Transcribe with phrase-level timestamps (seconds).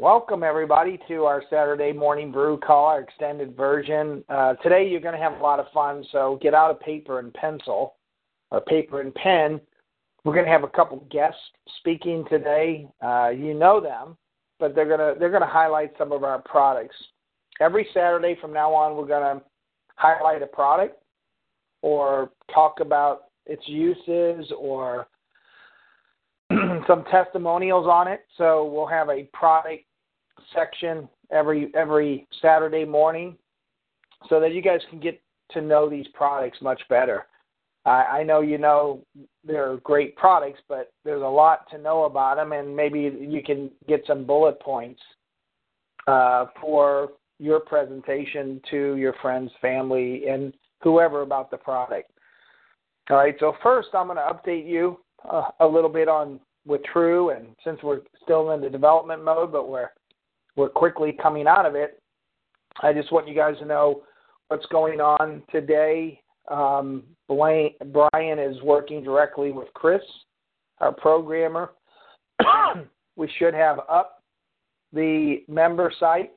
[0.00, 4.22] Welcome, everybody, to our Saturday morning brew call, our extended version.
[4.28, 7.18] Uh, today, you're going to have a lot of fun, so get out a paper
[7.18, 7.96] and pencil,
[8.52, 9.60] or paper and pen.
[10.22, 11.40] We're going to have a couple guests
[11.80, 12.86] speaking today.
[13.04, 14.16] Uh, you know them,
[14.60, 16.94] but they're going to they're going to highlight some of our products.
[17.60, 19.44] Every Saturday from now on, we're going to
[19.96, 21.02] highlight a product
[21.82, 25.08] or talk about its uses or
[26.86, 28.20] some testimonials on it.
[28.36, 29.86] So we'll have a product
[30.54, 33.36] section every every Saturday morning,
[34.28, 37.26] so that you guys can get to know these products much better.
[37.84, 39.02] I, I know you know
[39.44, 43.70] they're great products, but there's a lot to know about them, and maybe you can
[43.88, 45.00] get some bullet points
[46.06, 52.10] uh, for your presentation to your friends, family, and whoever about the product.
[53.10, 54.98] All right, so first I'm going to update you
[55.30, 59.50] uh, a little bit on with True, and since we're still in the development mode,
[59.50, 59.88] but we're
[60.58, 62.02] we're quickly coming out of it.
[62.82, 64.02] I just want you guys to know
[64.48, 66.20] what's going on today.
[66.50, 70.02] Um, Blaine, Brian is working directly with Chris,
[70.80, 71.70] our programmer.
[73.16, 74.24] we should have up
[74.92, 76.32] the member site.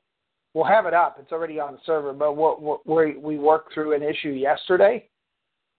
[0.54, 1.16] We'll have it up.
[1.18, 2.34] It's already on the server, but
[2.86, 5.08] we we worked through an issue yesterday,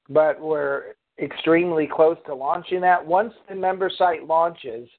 [0.10, 3.06] but we're extremely close to launching that.
[3.06, 4.90] Once the member site launches,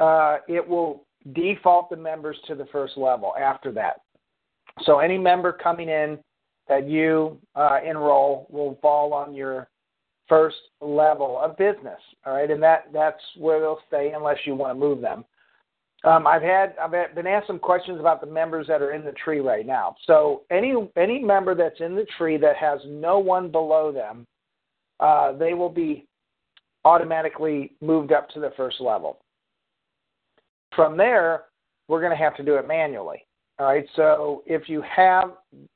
[0.00, 4.00] uh, it will default the members to the first level after that.
[4.84, 6.18] So any member coming in
[6.68, 9.68] that you uh, enroll will fall on your
[10.28, 12.00] first level of business.
[12.24, 15.24] All right, and that that's where they'll stay unless you want to move them.
[16.04, 19.12] Um, I've had I've been asked some questions about the members that are in the
[19.12, 19.96] tree right now.
[20.06, 24.26] So any any member that's in the tree that has no one below them,
[25.00, 26.06] uh, they will be
[26.84, 29.18] automatically moved up to the first level.
[30.76, 31.44] From there,
[31.88, 33.26] we're going to have to do it manually.
[33.58, 33.86] All right.
[33.96, 35.32] So if you have,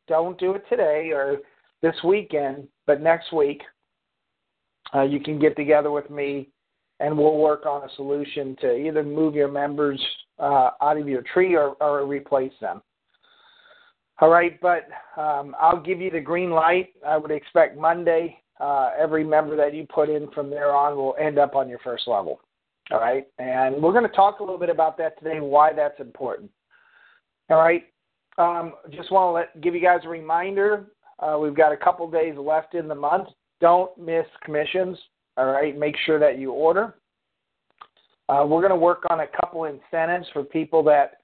[0.07, 1.39] don't do it today or
[1.83, 3.63] this weekend, but next week,
[4.95, 6.51] uh, you can get together with me
[7.01, 10.01] and we'll work on a solution to either move your members
[10.39, 12.83] uh, out of your tree or, or replace them.
[14.21, 14.87] All right, but
[15.17, 16.91] um, I'll give you the green light.
[17.07, 21.17] I would expect Monday uh, every member that you put in from there on will
[21.19, 22.41] end up on your first level.
[22.93, 23.27] All right.
[23.39, 26.51] And we're going to talk a little bit about that today, why that's important.
[27.49, 27.85] All right.
[28.39, 30.87] Um, just want to let, give you guys a reminder.
[31.19, 33.29] Uh, we've got a couple days left in the month.
[33.61, 34.97] Don't miss commissions.
[35.37, 35.79] All right.
[35.79, 36.95] Make sure that you order.
[38.29, 41.15] Uh, we're going to work on a couple incentives for people that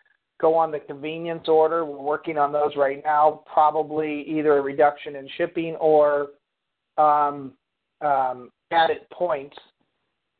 [0.40, 1.84] go on the convenience order.
[1.84, 3.42] We're working on those right now.
[3.52, 6.28] Probably either a reduction in shipping or
[6.98, 7.52] um,
[8.00, 9.56] um, added points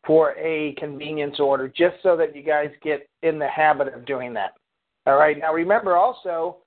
[0.07, 4.33] for a convenience order just so that you guys get in the habit of doing
[4.35, 4.53] that.
[5.07, 5.39] All right.
[5.39, 6.59] Now remember also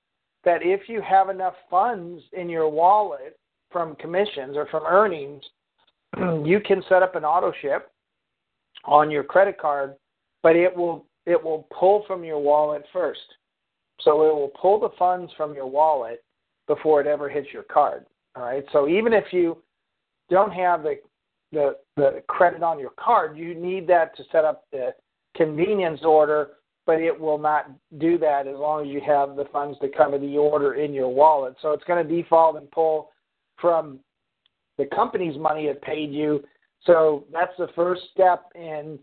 [0.44, 3.38] that if you have enough funds in your wallet
[3.70, 5.42] from commissions or from earnings,
[6.44, 7.90] you can set up an auto ship
[8.84, 9.94] on your credit card,
[10.42, 13.20] but it will it will pull from your wallet first.
[14.00, 16.24] So it will pull the funds from your wallet
[16.66, 18.06] before it ever hits your card.
[18.36, 18.64] All right.
[18.72, 19.58] So even if you
[20.30, 20.96] don't have the
[21.52, 24.94] the, the credit on your card, you need that to set up the
[25.36, 26.50] convenience order,
[26.86, 30.18] but it will not do that as long as you have the funds to cover
[30.18, 31.54] the order in your wallet.
[31.62, 33.10] So it's going to default and pull
[33.60, 34.00] from
[34.78, 36.42] the company's money it paid you.
[36.84, 38.98] So that's the first step in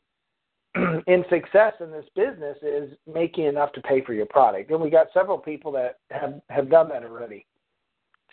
[1.08, 4.72] in success in this business is making enough to pay for your product.
[4.72, 7.46] And we got several people that have have done that already.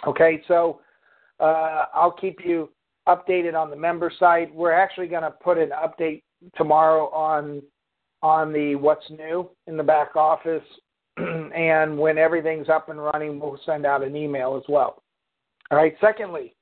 [0.07, 0.81] Okay, so
[1.41, 2.71] uh, I'll keep you
[3.09, 4.55] updated on the member site.
[4.55, 6.23] We're actually going to put an update
[6.57, 7.63] tomorrow on
[8.23, 10.63] on the what's new in the back office,
[11.19, 15.03] and when everything's up and running, we'll send out an email as well.
[15.71, 15.95] All right.
[16.01, 16.55] Secondly,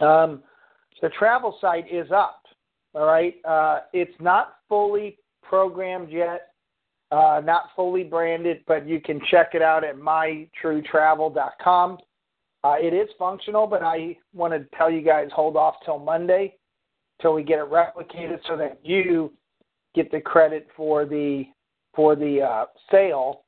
[0.00, 0.42] um,
[1.00, 2.42] the travel site is up.
[2.94, 3.34] All right.
[3.44, 6.52] Uh, it's not fully programmed yet,
[7.10, 11.98] uh, not fully branded, but you can check it out at mytruetravel.com.
[12.68, 16.56] Uh, it is functional, but I want to tell you guys hold off till Monday
[17.22, 19.32] till we get it replicated so that you
[19.94, 21.44] get the credit for the
[21.94, 23.44] for the uh, sale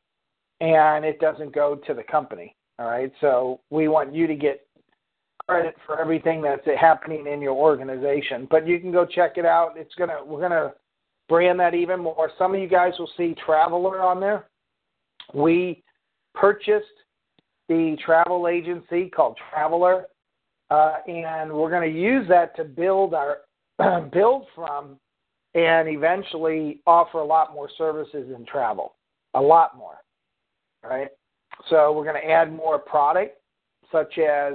[0.60, 2.56] and it doesn't go to the company.
[2.78, 3.12] All right.
[3.20, 4.66] So we want you to get
[5.46, 8.48] credit for everything that's happening in your organization.
[8.50, 9.74] But you can go check it out.
[9.76, 10.72] It's gonna we're gonna
[11.28, 12.30] brand that even more.
[12.38, 14.48] Some of you guys will see Traveler on there.
[15.34, 15.82] We
[16.34, 16.86] purchased
[17.70, 20.06] the travel agency called Traveler,
[20.70, 23.38] uh, and we're going to use that to build our
[24.12, 24.98] build from
[25.54, 28.96] and eventually offer a lot more services in travel,
[29.34, 29.98] a lot more,
[30.82, 31.08] right?
[31.68, 33.38] So we're going to add more product,
[33.92, 34.54] such as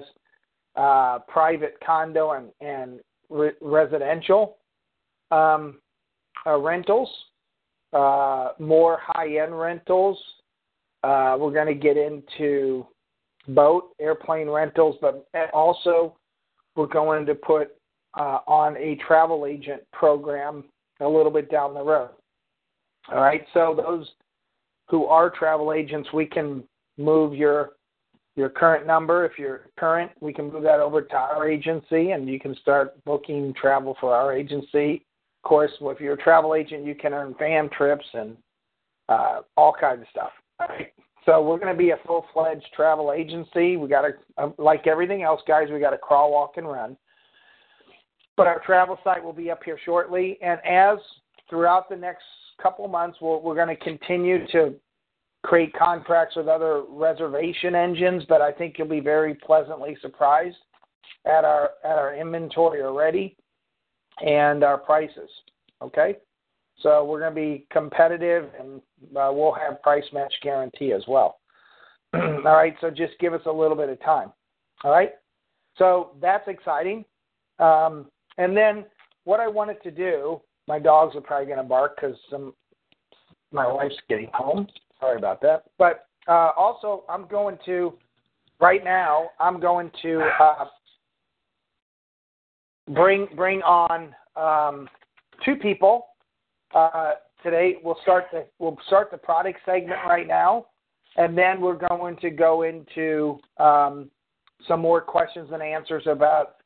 [0.76, 4.58] uh, private condo and, and re- residential
[5.32, 5.80] um,
[6.46, 7.10] uh, rentals,
[7.94, 10.18] uh, more high-end rentals.
[11.04, 12.86] Uh, we're going to get into
[13.50, 16.16] boat, airplane rentals, but also
[16.76, 17.72] we're going to put
[18.16, 20.64] uh, on a travel agent program
[21.02, 22.10] a little bit down the road.
[23.12, 24.10] All right, so those
[24.90, 26.64] who are travel agents, we can
[26.98, 27.72] move your
[28.36, 29.26] your current number.
[29.26, 33.02] If you're current, we can move that over to our agency, and you can start
[33.06, 35.06] booking travel for our agency.
[35.44, 38.36] Of course, if you're a travel agent, you can earn fam trips and
[39.08, 40.32] uh, all kinds of stuff.
[40.60, 40.92] All right.
[41.26, 43.78] So we're going to be a full-fledged travel agency.
[43.78, 46.96] We got to, um, like everything else, guys, we got to crawl, walk, and run.
[48.38, 51.00] But our travel site will be up here shortly, and as
[51.50, 52.24] throughout the next
[52.62, 54.76] couple months, we're, we're going to continue to
[55.44, 58.24] create contracts with other reservation engines.
[58.28, 60.58] But I think you'll be very pleasantly surprised
[61.26, 63.38] at our at our inventory already
[64.26, 65.30] and our prices.
[65.82, 66.16] Okay,
[66.82, 68.82] so we're going to be competitive, and
[69.16, 71.40] uh, we'll have price match guarantee as well.
[72.14, 74.32] All right, so just give us a little bit of time.
[74.84, 75.12] All right,
[75.78, 77.06] so that's exciting.
[77.60, 78.08] Um,
[78.38, 78.86] and then
[79.24, 82.54] what I wanted to do, my dogs are probably going to bark because some
[83.52, 84.68] my wife's getting home.
[85.00, 85.64] Sorry about that.
[85.78, 87.94] But uh, also, I'm going to
[88.60, 89.30] right now.
[89.40, 90.66] I'm going to uh,
[92.94, 94.90] bring bring on um,
[95.44, 96.08] two people
[96.76, 97.12] uh,
[97.44, 97.78] today.
[97.84, 100.68] We'll start the we'll start the product segment right now,
[101.18, 104.12] and then we're going to go into um,
[104.68, 106.58] some more questions and answers about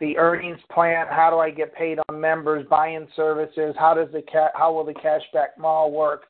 [0.00, 4.22] the earnings plan, how do I get paid on members, buy-in services, how does the
[4.22, 6.26] ca- how will the cashback mall work,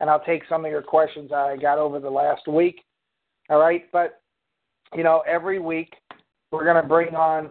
[0.00, 2.82] and I'll take some of your questions I got over the last week.
[3.48, 4.20] All right, but
[4.94, 5.94] you know every week
[6.50, 7.50] we're going to bring on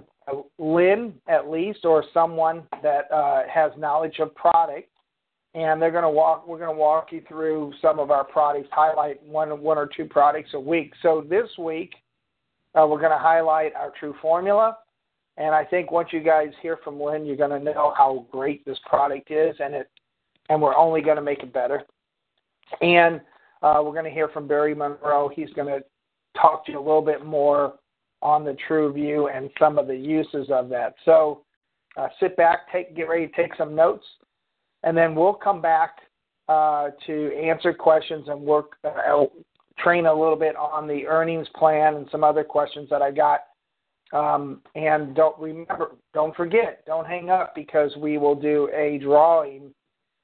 [0.59, 4.89] Lynn at least or someone that uh, has knowledge of product,
[5.53, 6.47] and they're going to walk.
[6.47, 10.05] We're going to walk you through some of our products, highlight one one or two
[10.05, 10.93] products a week.
[11.01, 11.93] So this week
[12.75, 14.77] uh, we're going to highlight our True Formula
[15.37, 18.65] and I think once you guys hear from Lynn, you're going to know how great
[18.65, 19.89] this product is, and it,
[20.49, 21.81] and we're only going to make it better.
[22.81, 23.21] And
[23.61, 25.31] uh, we're going to hear from Barry Monroe.
[25.33, 25.83] He's going to
[26.39, 27.75] talk to you a little bit more
[28.21, 30.95] on the TrueView and some of the uses of that.
[31.05, 31.43] So
[31.97, 34.05] uh, sit back, take get ready to take some notes,
[34.83, 35.97] and then we'll come back
[36.49, 39.25] uh, to answer questions and work uh,
[39.79, 43.41] train a little bit on the earnings plan and some other questions that I got
[44.13, 49.73] um, and don't remember, don't forget, don't hang up because we will do a drawing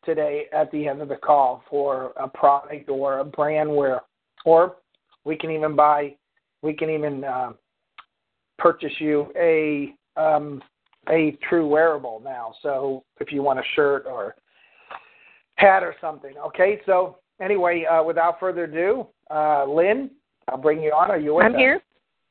[0.04, 4.02] today at the end of the call for a product or a brand where,
[4.46, 4.78] or
[5.24, 6.16] we can even buy,
[6.62, 7.52] we can even uh,
[8.58, 10.62] purchase you a um,
[11.10, 12.54] a true wearable now.
[12.62, 14.36] So if you want a shirt or
[15.58, 16.82] hat or something, okay.
[16.86, 20.10] So anyway, uh, without further ado, uh, Lynn,
[20.48, 21.12] I'll bring you on.
[21.12, 21.60] Are you with I'm us?
[21.60, 21.82] here.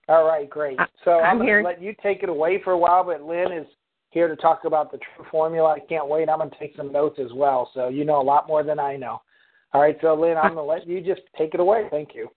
[0.08, 0.78] All right, great.
[1.04, 1.62] So I'm, I'm here.
[1.62, 3.66] going to let you take it away for a while, but Lynn is
[4.10, 5.74] here to talk about the true formula.
[5.74, 6.28] I can't wait.
[6.28, 8.78] I'm going to take some notes as well, so you know a lot more than
[8.78, 9.20] I know.
[9.72, 11.88] All right, so Lynn, I'm going to let you just take it away.
[11.90, 12.30] Thank you.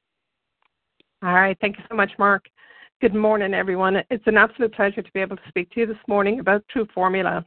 [1.21, 1.57] All right.
[1.59, 2.45] Thank you so much, Mark.
[3.01, 3.97] Good morning, everyone.
[4.09, 6.87] It's an absolute pleasure to be able to speak to you this morning about True
[6.93, 7.45] Formula.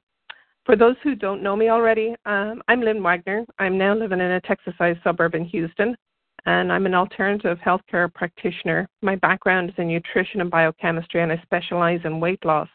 [0.64, 3.44] For those who don't know me already, um, I'm Lynn Wagner.
[3.58, 5.96] I'm now living in a Texas-sized suburb in Houston
[6.46, 8.88] and I'm an alternative healthcare practitioner.
[9.00, 12.68] My background is in nutrition and biochemistry, and I specialize in weight loss.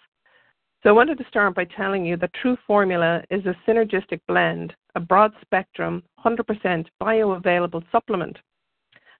[0.83, 4.73] So I wanted to start by telling you that True Formula is a synergistic blend,
[4.95, 8.37] a broad spectrum, 100% bioavailable supplement.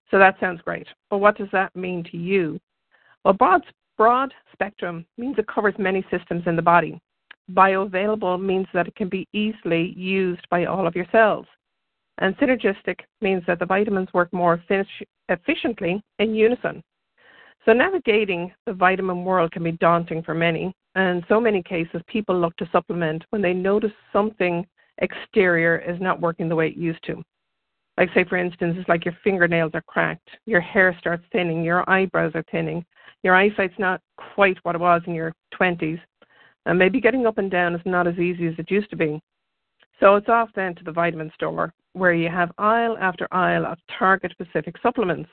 [0.10, 0.88] So that sounds great.
[1.10, 2.60] But what does that mean to you?
[3.26, 3.66] Well, broad,
[3.98, 7.02] broad spectrum means it covers many systems in the body.
[7.52, 11.46] Bioavailable means that it can be easily used by all of your cells.
[12.20, 14.62] And synergistic means that the vitamins work more
[15.30, 16.84] efficiently in unison.
[17.66, 22.40] So, navigating the vitamin world can be daunting for many, and so many cases, people
[22.40, 24.66] look to supplement when they notice something
[25.00, 27.22] exterior is not working the way it used to.
[27.98, 31.88] Like, say, for instance, it's like your fingernails are cracked, your hair starts thinning, your
[31.90, 32.86] eyebrows are thinning,
[33.24, 34.02] your eyesight's not
[34.34, 36.00] quite what it was in your 20s,
[36.68, 39.20] and maybe getting up and down is not as easy as it used to be.
[40.00, 43.80] So it's off then to the vitamin store, where you have aisle after aisle of
[43.98, 45.30] target specific supplements.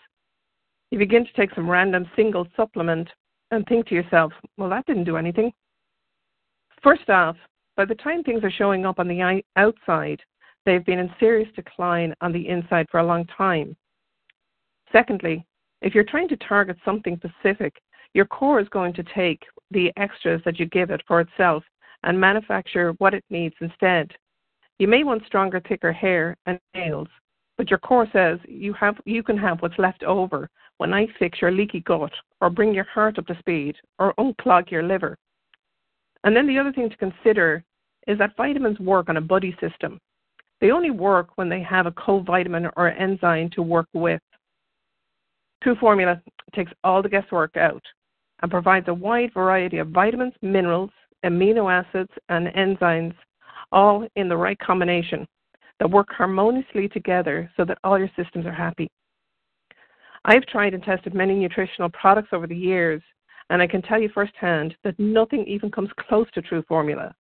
[0.90, 3.10] You begin to take some random single supplement
[3.50, 5.52] and think to yourself, well, that didn't do anything.
[6.82, 7.36] First off,
[7.76, 10.20] by the time things are showing up on the outside,
[10.64, 13.76] they've been in serious decline on the inside for a long time.
[14.92, 15.44] Secondly,
[15.82, 17.74] if you're trying to target something specific,
[18.14, 19.42] your core is going to take
[19.72, 21.64] the extras that you give it for itself
[22.04, 24.10] and manufacture what it needs instead.
[24.78, 27.08] You may want stronger, thicker hair and nails,
[27.58, 31.40] but your core says you have you can have what's left over when I fix
[31.40, 35.16] your leaky gut or bring your heart up to speed or unclog your liver.
[36.24, 37.62] And then the other thing to consider
[38.06, 40.00] is that vitamins work on a buddy system.
[40.60, 44.20] They only work when they have a co-vitamin or enzyme to work with.
[45.62, 46.20] True Formula
[46.54, 47.82] takes all the guesswork out
[48.42, 50.90] and provides a wide variety of vitamins, minerals,
[51.24, 53.14] amino acids, and enzymes,
[53.72, 55.26] all in the right combination
[55.80, 58.88] that work harmoniously together so that all your systems are happy.
[60.24, 63.02] I've tried and tested many nutritional products over the years,
[63.50, 67.14] and I can tell you firsthand that nothing even comes close to True Formula.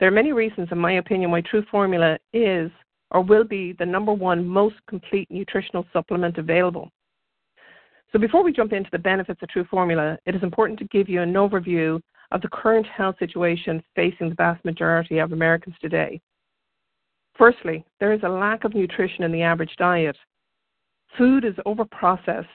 [0.00, 2.70] There are many reasons, in my opinion, why True Formula is
[3.10, 6.90] or will be the number one most complete nutritional supplement available.
[8.12, 11.08] So, before we jump into the benefits of True Formula, it is important to give
[11.08, 12.00] you an overview
[12.30, 16.20] of the current health situation facing the vast majority of Americans today.
[17.36, 20.16] Firstly, there is a lack of nutrition in the average diet.
[21.16, 22.46] Food is overprocessed,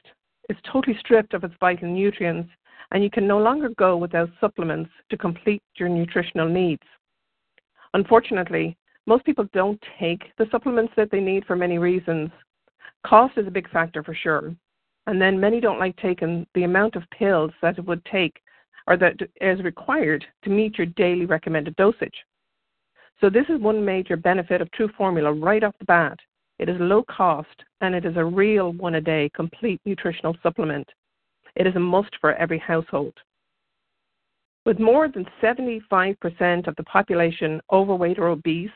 [0.50, 2.50] it's totally stripped of its vital nutrients,
[2.92, 6.84] and you can no longer go without supplements to complete your nutritional needs.
[7.94, 12.30] Unfortunately, most people don't take the supplements that they need for many reasons.
[13.06, 14.56] Cost is a big factor for sure.
[15.08, 18.42] And then many don't like taking the amount of pills that it would take
[18.88, 22.16] or that is required to meet your daily recommended dosage.
[23.22, 26.20] So, this is one major benefit of True Formula right off the bat.
[26.60, 30.88] It is low cost and it is a real one a day complete nutritional supplement.
[31.56, 33.14] It is a must for every household.
[34.66, 38.70] With more than 75% of the population overweight or obese,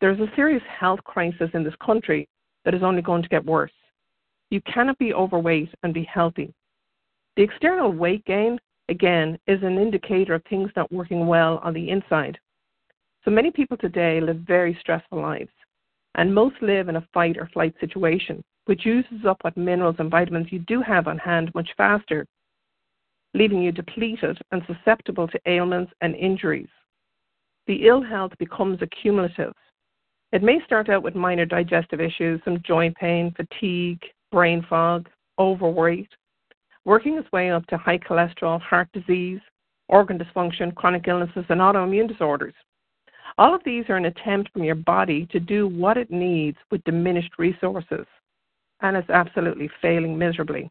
[0.00, 2.28] there is a serious health crisis in this country
[2.64, 3.72] that is only going to get worse.
[4.50, 6.54] You cannot be overweight and be healthy.
[7.36, 11.90] The external weight gain, again, is an indicator of things not working well on the
[11.90, 12.38] inside.
[13.24, 15.50] So many people today live very stressful lives,
[16.14, 20.10] and most live in a fight or flight situation, which uses up what minerals and
[20.10, 22.24] vitamins you do have on hand much faster,
[23.34, 26.68] leaving you depleted and susceptible to ailments and injuries.
[27.66, 29.52] The ill health becomes accumulative.
[30.32, 34.00] It may start out with minor digestive issues, some joint pain, fatigue,
[34.36, 36.10] brain fog, overweight,
[36.84, 39.40] working its way up to high cholesterol, heart disease,
[39.88, 42.52] organ dysfunction, chronic illnesses, and autoimmune disorders.
[43.38, 46.84] All of these are an attempt from your body to do what it needs with
[46.84, 48.04] diminished resources,
[48.82, 50.70] and it's absolutely failing miserably.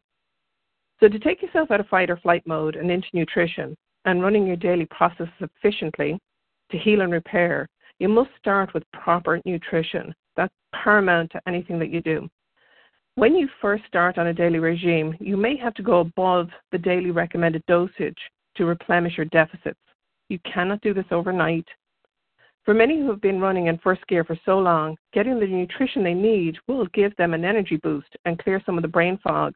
[1.00, 4.46] So, to take yourself out of fight or flight mode and into nutrition and running
[4.46, 6.20] your daily processes efficiently
[6.70, 7.68] to heal and repair,
[7.98, 10.14] you must start with proper nutrition.
[10.36, 12.28] That's paramount to anything that you do.
[13.16, 16.76] When you first start on a daily regime, you may have to go above the
[16.76, 18.18] daily recommended dosage
[18.56, 19.80] to replenish your deficits.
[20.28, 21.64] You cannot do this overnight.
[22.66, 26.04] For many who have been running in first gear for so long, getting the nutrition
[26.04, 29.54] they need will give them an energy boost and clear some of the brain fog,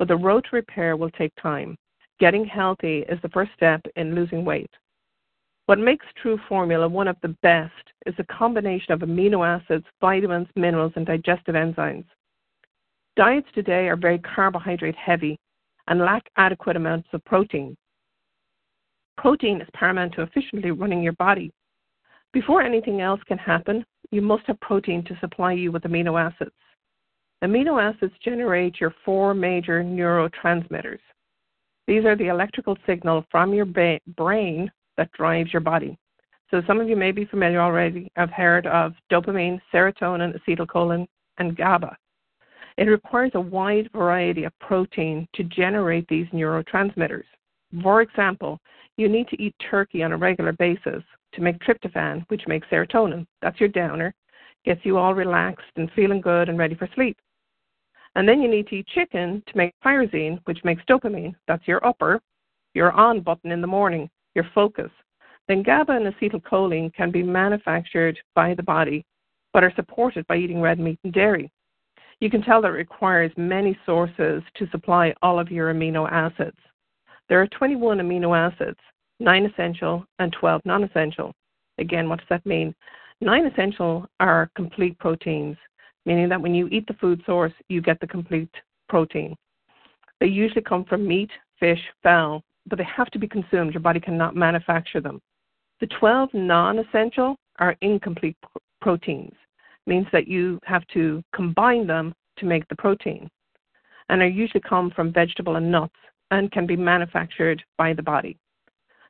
[0.00, 1.76] but the road to repair will take time.
[2.18, 4.70] Getting healthy is the first step in losing weight.
[5.66, 7.72] What makes True Formula one of the best
[8.04, 12.06] is the combination of amino acids, vitamins, minerals, and digestive enzymes.
[13.16, 15.38] Diets today are very carbohydrate heavy
[15.88, 17.74] and lack adequate amounts of protein.
[19.16, 21.50] Protein is paramount to efficiently running your body.
[22.34, 26.54] Before anything else can happen, you must have protein to supply you with amino acids.
[27.42, 30.98] Amino acids generate your four major neurotransmitters.
[31.86, 35.96] These are the electrical signal from your ba- brain that drives your body.
[36.50, 38.12] So some of you may be familiar already.
[38.16, 41.06] I've heard of dopamine, serotonin, acetylcholine,
[41.38, 41.96] and GABA.
[42.78, 47.24] It requires a wide variety of protein to generate these neurotransmitters.
[47.82, 48.60] For example,
[48.96, 51.02] you need to eat turkey on a regular basis
[51.32, 53.26] to make tryptophan, which makes serotonin.
[53.42, 54.14] That's your downer,
[54.64, 57.16] gets you all relaxed and feeling good and ready for sleep.
[58.14, 61.34] And then you need to eat chicken to make tyrosine, which makes dopamine.
[61.46, 62.20] That's your upper,
[62.74, 64.90] your on button in the morning, your focus.
[65.48, 69.04] Then GABA and acetylcholine can be manufactured by the body,
[69.52, 71.50] but are supported by eating red meat and dairy.
[72.20, 76.56] You can tell that it requires many sources to supply all of your amino acids.
[77.28, 78.78] There are 21 amino acids,
[79.20, 81.32] 9 essential and 12 non essential.
[81.78, 82.74] Again, what does that mean?
[83.20, 85.56] 9 essential are complete proteins,
[86.06, 88.50] meaning that when you eat the food source, you get the complete
[88.88, 89.34] protein.
[90.20, 91.30] They usually come from meat,
[91.60, 93.74] fish, fowl, but they have to be consumed.
[93.74, 95.20] Your body cannot manufacture them.
[95.80, 99.34] The 12 non essential are incomplete pr- proteins,
[99.86, 103.28] means that you have to combine them to make the protein,
[104.08, 105.94] and are usually come from vegetable and nuts
[106.30, 108.36] and can be manufactured by the body.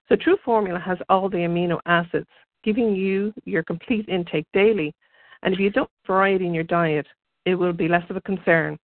[0.08, 2.28] So, True Formula has all the amino acids,
[2.62, 4.94] giving you your complete intake daily
[5.42, 7.06] and if you don't variety in your diet,
[7.44, 8.78] it will be less of a concern.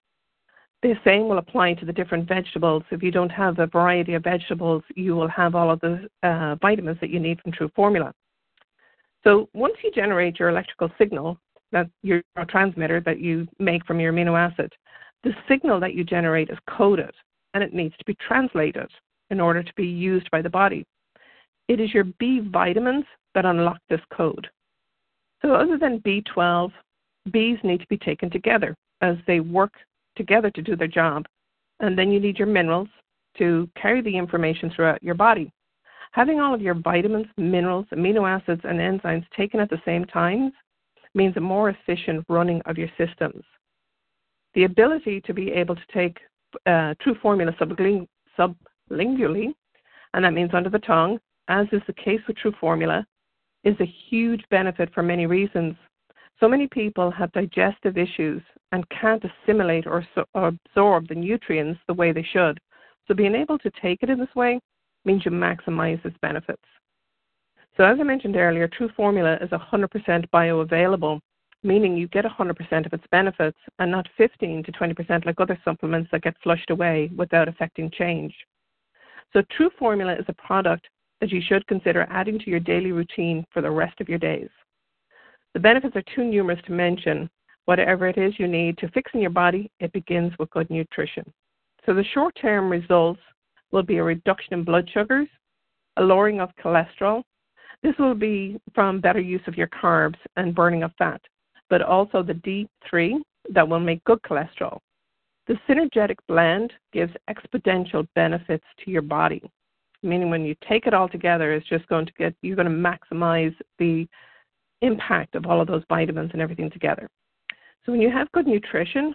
[0.82, 2.82] The same will apply to the different vegetables.
[2.90, 6.56] If you don't have a variety of vegetables, you will have all of the uh,
[6.56, 8.12] vitamins that you need from True Formula.
[9.24, 11.38] So once you generate your electrical signal,
[11.72, 14.72] that your transmitter that you make from your amino acid,
[15.24, 17.12] the signal that you generate is coded
[17.54, 18.88] and it needs to be translated
[19.30, 20.84] in order to be used by the body.
[21.68, 24.48] It is your B vitamins that unlock this code.
[25.40, 26.70] So, other than B12,
[27.30, 29.72] Bs need to be taken together as they work
[30.16, 31.26] together to do their job.
[31.80, 32.88] And then you need your minerals
[33.38, 35.50] to carry the information throughout your body.
[36.12, 40.52] Having all of your vitamins, minerals, amino acids, and enzymes taken at the same time
[41.14, 43.44] means a more efficient running of your systems.
[44.54, 46.18] The ability to be able to take
[46.66, 49.54] uh, true formula subling- sublingually,
[50.14, 53.06] and that means under the tongue, as is the case with true formula,
[53.64, 55.74] is a huge benefit for many reasons.
[56.40, 58.42] So many people have digestive issues
[58.72, 62.58] and can't assimilate or, so, or absorb the nutrients the way they should.
[63.06, 64.60] So being able to take it in this way
[65.04, 66.62] means you maximize its benefits.
[67.76, 71.20] So as I mentioned earlier, True Formula is 100% bioavailable,
[71.62, 76.10] meaning you get 100% of its benefits and not 15 to 20% like other supplements
[76.12, 78.34] that get flushed away without affecting change.
[79.32, 80.86] So True Formula is a product
[81.20, 84.50] that you should consider adding to your daily routine for the rest of your days.
[85.54, 87.30] The benefits are too numerous to mention.
[87.64, 91.24] Whatever it is you need to fix in your body, it begins with good nutrition.
[91.86, 93.20] So the short term results
[93.70, 95.28] will be a reduction in blood sugars,
[95.96, 97.22] a lowering of cholesterol.
[97.82, 101.20] This will be from better use of your carbs and burning of fat,
[101.68, 104.78] but also the D3 that will make good cholesterol.
[105.48, 109.42] The synergetic blend gives exponential benefits to your body
[110.02, 112.72] meaning when you take it all together, it's just going to get, you're going to
[112.72, 114.06] maximize the
[114.80, 117.08] impact of all of those vitamins and everything together.
[117.84, 119.14] So when you have good nutrition,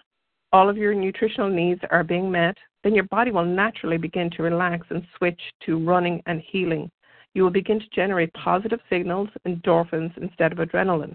[0.52, 4.42] all of your nutritional needs are being met, then your body will naturally begin to
[4.42, 6.90] relax and switch to running and healing.
[7.34, 11.14] You will begin to generate positive signals, endorphins, instead of adrenaline.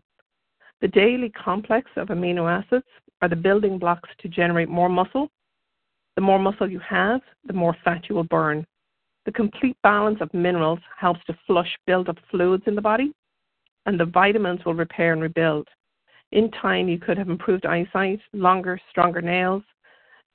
[0.82, 2.86] The daily complex of amino acids
[3.22, 5.30] are the building blocks to generate more muscle.
[6.16, 8.66] The more muscle you have, the more fat you will burn.
[9.26, 13.14] The complete balance of minerals helps to flush build-up fluids in the body,
[13.86, 15.68] and the vitamins will repair and rebuild.
[16.34, 19.64] In time, you could have improved eyesight, longer, stronger nails,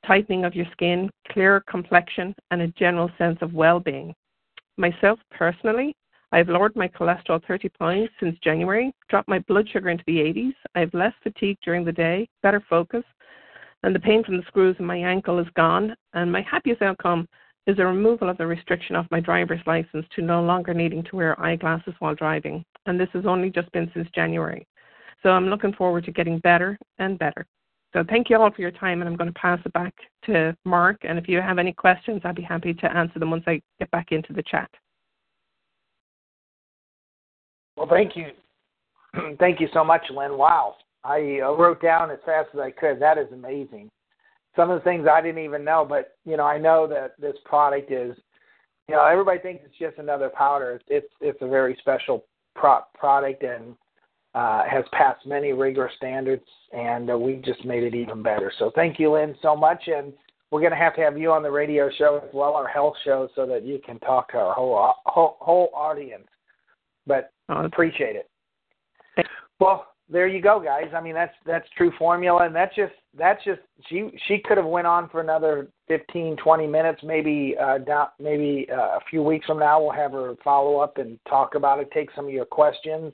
[0.07, 4.15] tightening of your skin, clearer complexion, and a general sense of well being.
[4.79, 5.95] Myself personally,
[6.31, 10.55] I've lowered my cholesterol 30 points since January, dropped my blood sugar into the 80s,
[10.77, 13.03] I have less fatigue during the day, better focus,
[13.83, 15.95] and the pain from the screws in my ankle is gone.
[16.13, 17.29] And my happiest outcome
[17.67, 21.17] is a removal of the restriction of my driver's license to no longer needing to
[21.17, 22.65] wear eyeglasses while driving.
[22.87, 24.67] And this has only just been since January.
[25.23, 27.47] So I'm looking forward to getting better and better.
[27.95, 29.95] So thank you all for your time, and I'm going to pass it back
[30.27, 30.99] to Mark.
[31.03, 33.91] And if you have any questions, I'd be happy to answer them once I get
[33.91, 34.71] back into the chat.
[37.77, 38.27] Well, thank you.
[39.39, 40.37] thank you so much, Lynn.
[40.37, 40.75] Wow.
[41.05, 43.01] I uh, wrote down as fast as I could.
[43.01, 43.91] That is amazing
[44.59, 45.87] some of the things I didn't even know.
[45.89, 48.17] But you know, I know that this product is,
[48.89, 50.81] you know, everybody thinks it's just another powder.
[50.89, 52.25] It's it's, a very special
[52.55, 53.77] pro- product and
[54.39, 58.53] uh, has passed many rigorous standards, and uh, we just made it even better.
[58.61, 60.13] So thank you, Lynn, so much, and
[60.51, 62.95] we're going to have to have you on the radio show as well, our health
[63.05, 66.29] show, so that you can talk to our whole whole, whole audience.
[67.05, 69.27] But I appreciate it.
[69.59, 70.91] Well, there you go, guys.
[70.95, 74.67] I mean, that's that's true formula, and that's just that's just she she could have
[74.67, 79.47] went on for another fifteen twenty minutes, maybe uh, down, maybe uh, a few weeks
[79.47, 79.83] from now.
[79.83, 83.13] We'll have her follow up and talk about it, take some of your questions.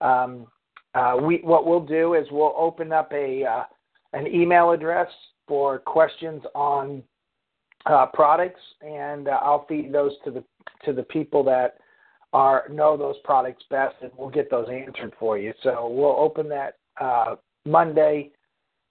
[0.00, 0.46] Um,
[0.94, 3.64] uh, we what we'll do is we'll open up a uh,
[4.12, 5.08] an email address
[5.46, 7.02] for questions on
[7.86, 10.44] uh, products, and uh, I'll feed those to the
[10.84, 11.78] to the people that
[12.32, 15.52] are know those products best, and we'll get those answered for you.
[15.62, 18.30] So we'll open that uh, Monday,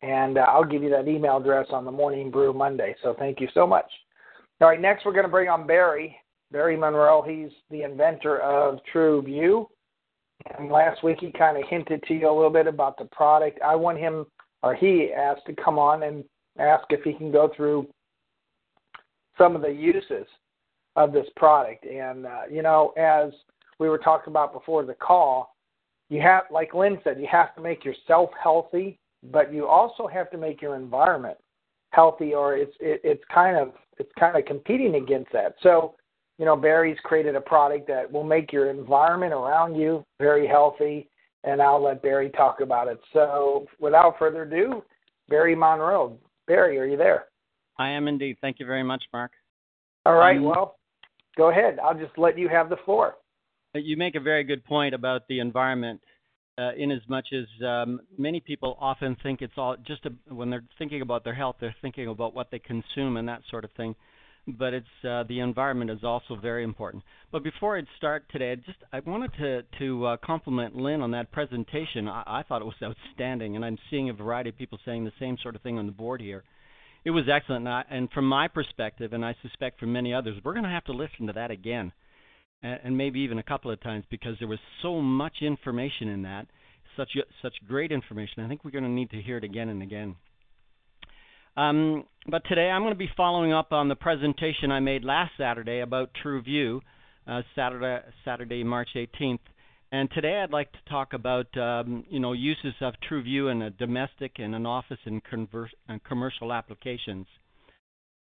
[0.01, 2.95] and uh, I'll give you that email address on the Morning Brew Monday.
[3.03, 3.89] So thank you so much.
[4.61, 6.15] All right, next we're going to bring on Barry.
[6.51, 7.23] Barry Monroe.
[7.23, 9.67] He's the inventor of True View.
[10.57, 13.59] And last week he kind of hinted to you a little bit about the product.
[13.61, 14.25] I want him,
[14.61, 16.23] or he asked to come on and
[16.59, 17.87] ask if he can go through
[19.37, 20.27] some of the uses
[20.95, 21.85] of this product.
[21.85, 23.31] And uh, you know, as
[23.79, 25.55] we were talking about before the call,
[26.09, 28.99] you have, like Lynn said, you have to make yourself healthy,
[29.31, 31.37] but you also have to make your environment
[31.91, 35.55] healthy, or it's it, it's kind of it's kind of competing against that.
[35.61, 35.95] So,
[36.37, 41.09] you know, Barry's created a product that will make your environment around you very healthy,
[41.43, 42.99] and I'll let Barry talk about it.
[43.11, 44.83] So, without further ado,
[45.29, 46.17] Barry Monroe.
[46.47, 47.25] Barry, are you there?
[47.77, 48.37] I am indeed.
[48.41, 49.31] Thank you very much, Mark.
[50.05, 50.37] All right.
[50.37, 50.75] Um, well,
[51.37, 51.79] go ahead.
[51.79, 53.15] I'll just let you have the floor.
[53.73, 56.01] You make a very good point about the environment.
[56.55, 60.51] Uh, in as much as um, many people often think it's all just a, when
[60.51, 63.71] they're thinking about their health, they're thinking about what they consume and that sort of
[63.71, 63.95] thing.
[64.45, 67.03] But it's uh, the environment is also very important.
[67.31, 71.11] But before I start today, I just I wanted to to uh, compliment Lynn on
[71.11, 72.09] that presentation.
[72.09, 75.13] I, I thought it was outstanding, and I'm seeing a variety of people saying the
[75.17, 76.43] same sort of thing on the board here
[77.05, 77.67] it was excellent.
[77.67, 80.69] And, I, and from my perspective, and I suspect from many others, we're going to
[80.69, 81.91] have to listen to that again,
[82.61, 86.21] and, and maybe even a couple of times because there was so much information in
[86.23, 86.47] that,
[86.95, 88.43] such such great information.
[88.43, 90.15] I think we're going to need to hear it again and again.
[91.55, 95.33] Um, but today I'm going to be following up on the presentation I made last
[95.37, 96.79] Saturday about TrueView,
[97.27, 99.39] uh, Saturday, Saturday, March 18th.
[99.91, 103.69] And today I'd like to talk about um, you know uses of TrueView in a
[103.69, 105.21] domestic and an office and,
[105.87, 107.27] and commercial applications.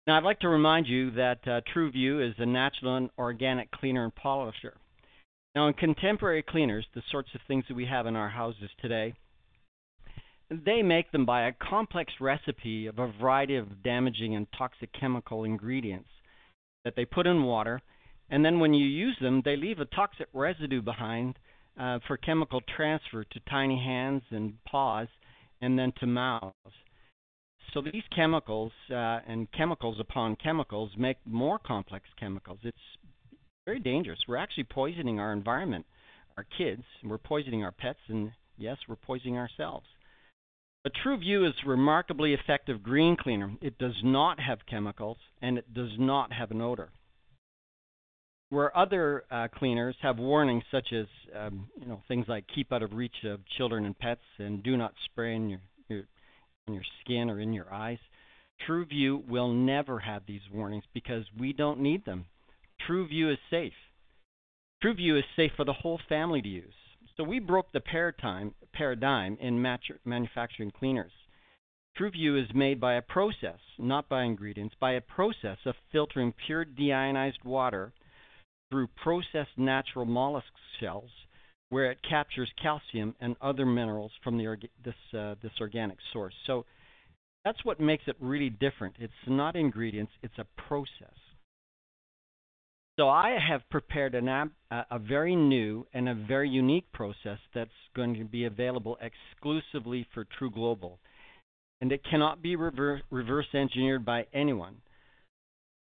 [0.07, 4.05] Now I'd like to remind you that uh, TrueView is a natural and organic cleaner
[4.05, 4.77] and polisher.
[5.55, 9.15] Now in contemporary cleaners, the sorts of things that we have in our houses today,
[10.65, 15.45] they make them by a complex recipe of a variety of damaging and toxic chemical
[15.45, 16.09] ingredients
[16.85, 17.81] that they put in water,
[18.31, 21.39] and then when you use them, they leave a toxic residue behind
[21.79, 25.09] uh, for chemical transfer to tiny hands and paws
[25.61, 26.55] and then to mouths.
[27.73, 32.59] So these chemicals uh, and chemicals upon chemicals make more complex chemicals.
[32.63, 32.77] It's
[33.65, 34.19] very dangerous.
[34.29, 35.87] We're actually poisoning our environment,
[36.37, 39.87] our kids, we're poisoning our pets, and yes, we're poisoning ourselves.
[40.85, 43.53] But TrueView is a remarkably effective green cleaner.
[43.61, 46.91] It does not have chemicals and it does not have an odor
[48.53, 52.83] where other uh, cleaners have warnings such as um, you know things like keep out
[52.83, 56.03] of reach of children and pets and do not spray in your, your
[56.69, 57.99] on your skin or in your eyes.
[58.69, 62.27] TrueView will never have these warnings because we don't need them.
[62.87, 63.73] TrueView is safe.
[64.85, 66.75] TrueView is safe for the whole family to use.
[67.17, 69.61] So we broke the paradigm, paradigm in
[70.05, 71.13] manufacturing cleaners.
[71.99, 76.65] TrueView is made by a process, not by ingredients, by a process of filtering pure
[76.65, 77.93] deionized water
[78.71, 81.11] through processed natural mollusk shells,
[81.69, 86.35] where it captures calcium and other minerals from the orga- this uh, this organic source.
[86.47, 86.65] So
[87.45, 88.97] that's what makes it really different.
[88.99, 91.19] It's not ingredients; it's a process.
[92.99, 97.71] So I have prepared an ab- a very new and a very unique process that's
[97.97, 100.99] going to be available exclusively for True Global,
[101.81, 104.77] and it cannot be rever- reverse engineered by anyone.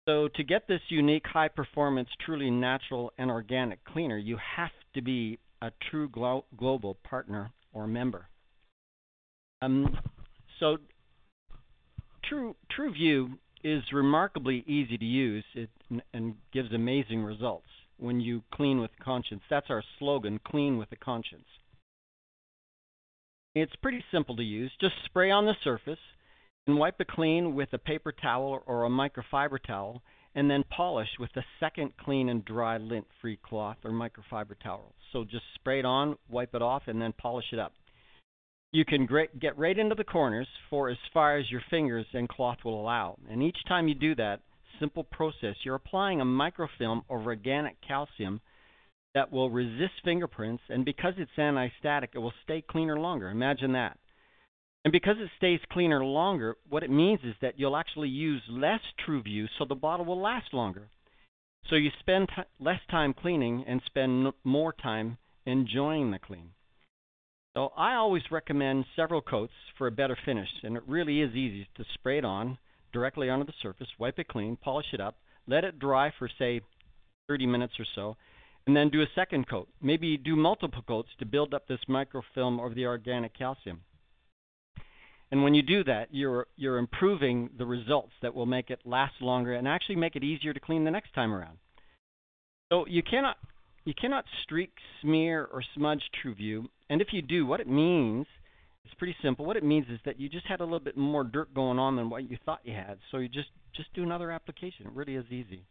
[0.07, 5.03] So to get this unique, high performance, truly natural and organic cleaner, you have to
[5.03, 8.29] be a true glo- global partner or member.
[9.63, 9.99] Um,
[10.61, 10.77] so
[12.29, 15.71] True TrueView is remarkably easy to use it,
[16.13, 17.67] and gives amazing results
[17.99, 19.43] when you clean with conscience.
[19.49, 21.47] That's our slogan, clean with a conscience.
[23.55, 24.71] It's pretty simple to use.
[24.81, 25.99] Just spray on the surface
[26.67, 30.03] and wipe it clean with a paper towel or a microfiber towel,
[30.35, 34.93] and then polish with a second clean and dry lint free cloth or microfiber towel.
[35.13, 37.73] So just spray it on, wipe it off, and then polish it up.
[38.75, 39.07] You can
[39.41, 43.17] get right into the corners for as far as your fingers and cloth will allow.
[43.31, 44.41] And each time you do that
[44.81, 48.41] simple process, you're applying a microfilm of organic calcium
[49.15, 53.31] that will resist fingerprints, and because it's anti-static, it will stay cleaner longer.
[53.31, 53.97] Imagine that.
[54.85, 58.81] And because it stays cleaner longer, what it means is that you'll actually use less
[59.07, 60.89] TrueView so the bottle will last longer.
[61.71, 66.54] So you spend t- less time cleaning and spend n- more time enjoying the clean.
[67.57, 71.69] So I always recommend several coats for a better finish, and it really is easy
[71.77, 72.59] to spray it on
[72.93, 76.61] directly onto the surface, wipe it clean, polish it up, let it dry for say
[77.29, 78.17] 30 minutes or so,
[78.67, 79.69] and then do a second coat.
[79.81, 83.83] Maybe do multiple coats to build up this microfilm over the organic calcium.
[85.31, 89.15] And when you do that, you're you're improving the results that will make it last
[89.21, 91.59] longer and actually make it easier to clean the next time around.
[92.73, 93.37] So you cannot
[93.85, 96.65] you cannot streak, smear, or smudge TruView.
[96.89, 98.27] And if you do, what it means
[98.85, 99.45] is pretty simple.
[99.45, 101.97] What it means is that you just had a little bit more dirt going on
[101.97, 102.99] than what you thought you had.
[103.11, 104.87] So you just just do another application.
[104.87, 105.65] It really is easy.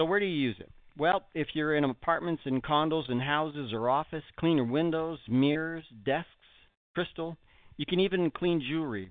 [0.00, 0.70] So where do you use it?
[0.96, 5.84] Well, if you're in apartments and condos and houses or office, clean your windows, mirrors,
[6.04, 6.28] desks,
[6.94, 7.36] crystal.
[7.76, 9.10] You can even clean jewelry.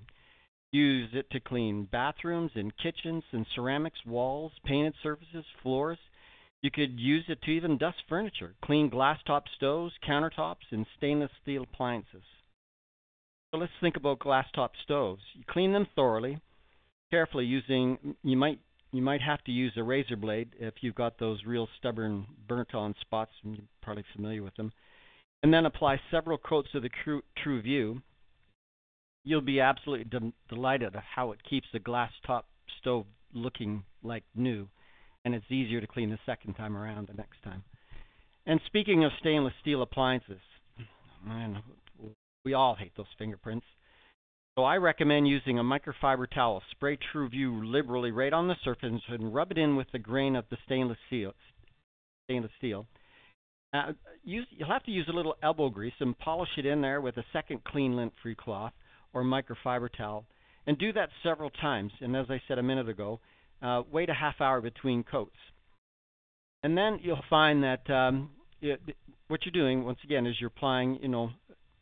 [0.72, 5.98] Use it to clean bathrooms and kitchens and ceramics, walls, painted surfaces, floors.
[6.62, 11.30] You could use it to even dust furniture, clean glass top stoves, countertops, and stainless
[11.42, 12.22] steel appliances.
[13.50, 15.22] So let's think about glass top stoves.
[15.34, 16.38] You clean them thoroughly,
[17.10, 18.60] carefully using you might
[18.92, 22.74] you might have to use a razor blade if you've got those real stubborn burnt
[22.74, 24.70] on spots and you're probably familiar with them.
[25.42, 28.00] And then apply several coats of the True, TruView.
[29.24, 32.46] You'll be absolutely de- delighted at how it keeps the glass top
[32.80, 34.68] stove looking like new
[35.24, 37.62] and it's easier to clean the second time around the next time.
[38.46, 40.40] And speaking of stainless steel appliances,
[41.24, 41.62] man,
[42.44, 43.66] we all hate those fingerprints.
[44.58, 46.62] So I recommend using a microfiber towel.
[46.72, 50.44] Spray TruView liberally right on the surface and rub it in with the grain of
[50.50, 51.32] the stainless steel.
[52.28, 52.86] Stainless steel.
[53.72, 53.92] Uh,
[54.24, 57.16] use, you'll have to use a little elbow grease and polish it in there with
[57.16, 58.72] a second clean lint-free cloth
[59.14, 60.26] or microfiber towel,
[60.66, 61.92] and do that several times.
[62.00, 63.20] And as I said a minute ago,
[63.62, 65.36] uh, wait a half hour between coats.
[66.62, 68.80] And then you'll find that um, it,
[69.28, 71.30] what you're doing, once again, is you're applying, you know,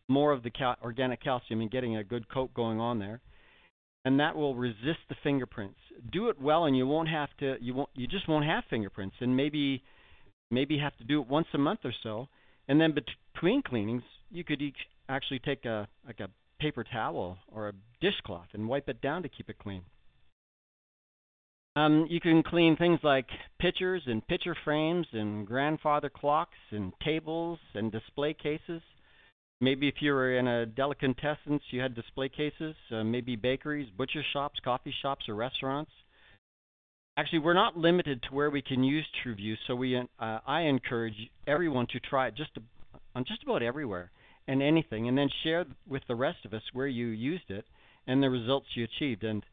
[0.08, 3.20] more of the cal- organic calcium and getting a good coat going on there,
[4.04, 5.78] and that will resist the fingerprints.
[6.12, 7.56] Do it well, and you won't have to.
[7.60, 7.90] You won't.
[7.94, 9.82] You just won't have fingerprints, and maybe,
[10.50, 12.28] maybe have to do it once a month or so.
[12.68, 12.94] And then
[13.34, 14.76] between cleanings, you could each
[15.08, 16.28] actually take a like a
[16.60, 19.82] paper towel or a dishcloth and wipe it down to keep it clean.
[21.76, 23.26] Um, you can clean things like
[23.60, 28.82] pictures and picture frames and grandfather clocks and tables and display cases.
[29.60, 32.74] Maybe if you were in a delicatessen, you had display cases.
[32.90, 35.92] Uh, maybe bakeries, butcher shops, coffee shops, or restaurants.
[37.16, 41.30] Actually, we're not limited to where we can use TruView, so we uh, I encourage
[41.46, 42.62] everyone to try it just to,
[43.14, 44.10] on just about everywhere
[44.48, 47.66] and anything, and then share with the rest of us where you used it
[48.06, 49.22] and the results you achieved.
[49.24, 49.44] And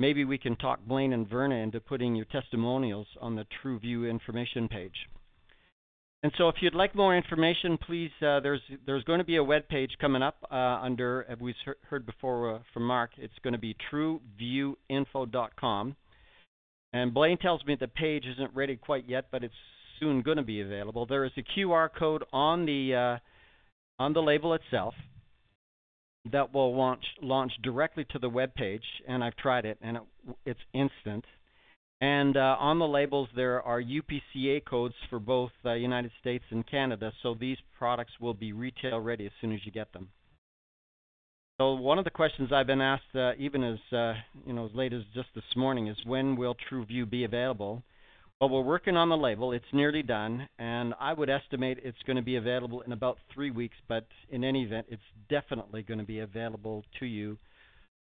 [0.00, 4.66] maybe we can talk Blaine and Verna into putting your testimonials on the TrueView information
[4.66, 5.06] page.
[6.22, 9.44] And so, if you'd like more information, please uh, there's there's going to be a
[9.44, 11.54] web page coming up uh, under as we've
[11.88, 13.12] heard before uh, from Mark.
[13.16, 15.96] It's going to be TrueViewInfo.com.
[16.92, 19.54] And Blaine tells me the page isn't ready quite yet, but it's
[19.98, 21.06] soon going to be available.
[21.06, 23.18] There is a QR code on the uh,
[24.02, 24.94] on the label itself,
[26.32, 30.02] that will launch launch directly to the web page, and I've tried it, and it,
[30.44, 31.24] it's instant.
[32.02, 36.44] And uh, on the labels, there are UPCA codes for both the uh, United States
[36.50, 40.08] and Canada, so these products will be retail ready as soon as you get them.
[41.60, 44.14] So one of the questions I've been asked, uh, even as uh,
[44.46, 47.82] you know, as late as just this morning, is when will TrueView be available?
[48.40, 49.52] Well, we're working on the label.
[49.52, 53.50] It's nearly done, and I would estimate it's going to be available in about three
[53.50, 53.76] weeks.
[53.86, 57.36] But in any event, it's definitely going to be available to you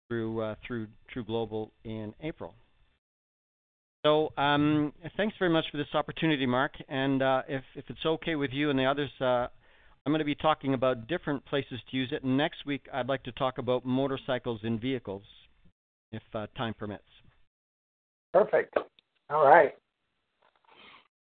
[0.08, 2.54] through uh, through True Global in April.
[4.06, 6.72] So um, thanks very much for this opportunity, Mark.
[6.88, 9.48] And uh, if if it's okay with you and the others, uh,
[10.06, 12.24] I'm going to be talking about different places to use it.
[12.24, 15.24] And next week, I'd like to talk about motorcycles and vehicles,
[16.14, 17.04] if uh, time permits.
[18.32, 18.78] Perfect.
[19.30, 19.74] All right.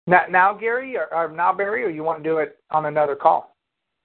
[0.09, 3.15] Now, now Gary, or, or now Barry, or you want to do it on another
[3.15, 3.55] call?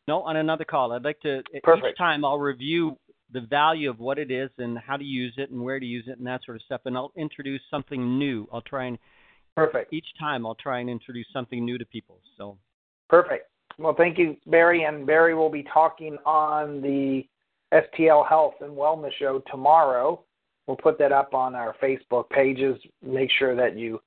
[0.07, 0.93] No, on another call.
[0.93, 1.87] I'd like to Perfect.
[1.93, 2.99] each time I'll review
[3.33, 6.05] the value of what it is and how to use it and where to use
[6.07, 6.83] it and that sort of stuff.
[6.85, 8.47] And I'll introduce something new.
[8.53, 8.99] I'll try and
[9.57, 10.45] perfect each time.
[10.45, 12.19] I'll try and introduce something new to people.
[12.37, 12.59] So
[13.09, 13.49] perfect.
[13.79, 14.85] Well, thank you, Barry.
[14.85, 17.23] And Barry will be talking on the
[17.73, 20.23] STL Health and Wellness Show tomorrow.
[20.67, 22.77] We'll put that up on our Facebook pages.
[23.03, 24.01] Make sure that you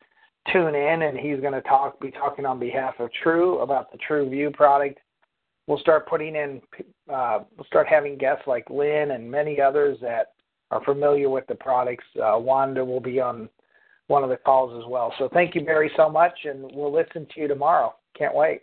[0.54, 3.98] tune in, and he's going to talk, be talking on behalf of True about the
[3.98, 5.00] TruView product.
[5.68, 6.62] We'll start putting in,
[7.14, 10.34] uh, we'll start having guests like Lynn and many others that
[10.72, 12.06] are familiar with the products.
[12.16, 13.50] Uh, Wanda will be on
[14.08, 15.14] one of the calls as well.
[15.18, 17.94] So thank you, Barry, so much, and we'll listen to you tomorrow.
[18.18, 18.62] Can't wait.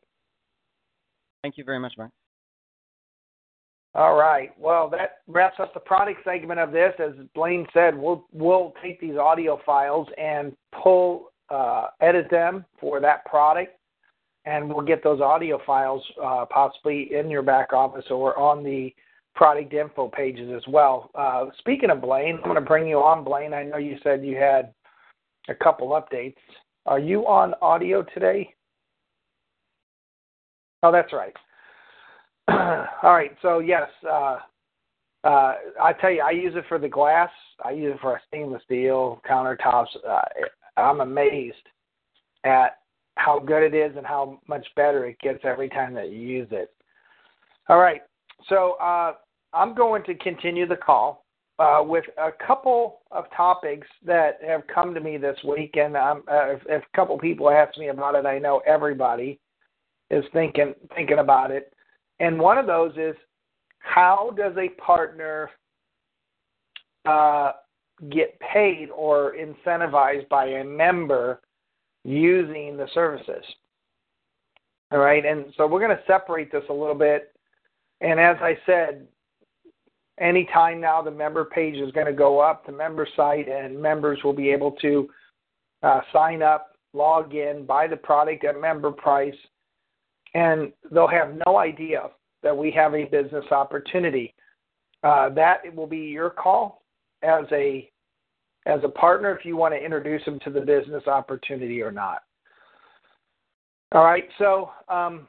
[1.43, 2.11] Thank you very much, Mark.
[3.95, 4.51] All right.
[4.59, 6.93] Well, that wraps up the product segment of this.
[6.99, 13.01] As Blaine said, we'll we'll take these audio files and pull, uh, edit them for
[13.01, 13.79] that product,
[14.45, 18.93] and we'll get those audio files uh, possibly in your back office or on the
[19.35, 21.11] product info pages as well.
[21.15, 23.55] Uh, speaking of Blaine, I'm going to bring you on, Blaine.
[23.55, 24.73] I know you said you had
[25.49, 26.37] a couple updates.
[26.87, 28.53] Are you on audio today?
[30.83, 31.35] Oh, that's right.
[32.49, 33.35] All right.
[33.43, 34.39] So yes, uh,
[35.25, 37.31] uh, I tell you, I use it for the glass.
[37.65, 39.87] I use it for a stainless steel countertops.
[40.07, 40.21] Uh,
[40.77, 41.57] I'm amazed
[42.45, 42.79] at
[43.17, 46.49] how good it is and how much better it gets every time that you use
[46.51, 46.73] it.
[47.69, 48.03] All right.
[48.49, 49.15] So uh,
[49.53, 51.25] I'm going to continue the call
[51.59, 56.17] uh, with a couple of topics that have come to me this week, and uh,
[56.29, 59.39] if, if a couple people ask me about it, I know everybody
[60.11, 61.73] is thinking thinking about it.
[62.21, 63.15] And one of those is
[63.79, 65.51] how does a partner
[67.07, 67.53] uh,
[68.11, 71.41] get paid or incentivized by a member
[72.05, 73.45] using the services?
[74.91, 77.35] All right, and so we're going to separate this a little bit.
[78.01, 79.07] And as I said,
[80.19, 84.19] anytime now the member page is going to go up, the member site, and members
[84.23, 85.09] will be able to
[85.83, 89.35] uh, sign up, log in, buy the product at member price,
[90.35, 92.11] and they'll have no idea
[92.43, 94.35] that we have a business opportunity.
[95.03, 96.84] Uh, that will be your call
[97.25, 97.91] as a
[98.67, 102.23] as a partner if you want to introduce them to the business opportunity or not.
[103.93, 105.29] All right, so um,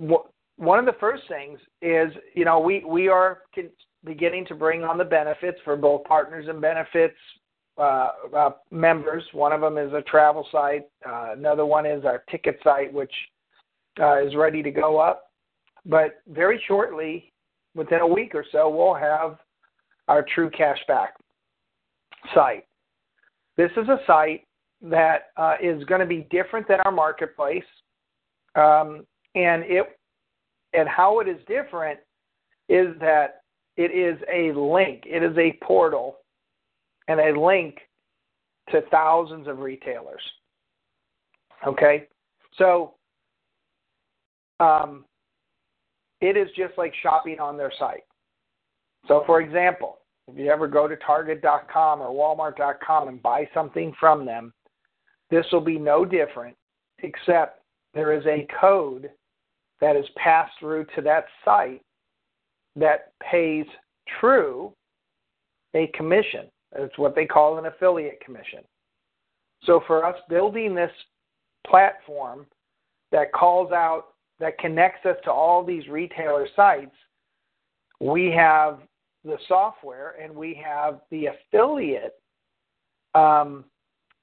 [0.00, 0.24] w-
[0.56, 3.42] one of the first things is you know we we are
[4.04, 7.16] beginning to bring on the benefits for both partners and benefits
[7.78, 9.22] uh, uh, members.
[9.32, 10.84] One of them is a travel site.
[11.06, 13.12] Uh, another one is our ticket site, which
[14.00, 15.30] uh, is ready to go up.
[15.84, 17.32] But very shortly,
[17.74, 19.38] within a week or so, we'll have
[20.08, 21.08] our TRU Cashback
[22.34, 22.64] site.
[23.56, 24.46] This is a site
[24.82, 27.64] that uh, is going to be different than our marketplace,
[28.54, 29.98] um, and it
[30.72, 31.98] and how it is different
[32.68, 33.42] is that
[33.76, 35.04] it is a link.
[35.06, 36.18] It is a portal
[37.08, 37.78] and a link
[38.70, 40.22] to thousands of retailers.
[41.66, 42.08] Okay,
[42.58, 42.94] so
[44.60, 45.04] um,
[46.20, 48.04] it is just like shopping on their site.
[49.08, 54.26] So, for example, if you ever go to Target.com or Walmart.com and buy something from
[54.26, 54.52] them,
[55.30, 56.56] this will be no different,
[57.02, 57.60] except
[57.94, 59.10] there is a code
[59.80, 61.82] that is passed through to that site
[62.74, 63.66] that pays
[64.20, 64.72] TRU
[65.74, 66.46] a commission.
[66.74, 68.60] It's what they call an affiliate commission.
[69.64, 70.90] So, for us building this
[71.66, 72.46] platform
[73.12, 76.94] that calls out that connects us to all these retailer sites,
[78.00, 78.80] we have
[79.26, 82.14] the software and we have the affiliate
[83.14, 83.64] um,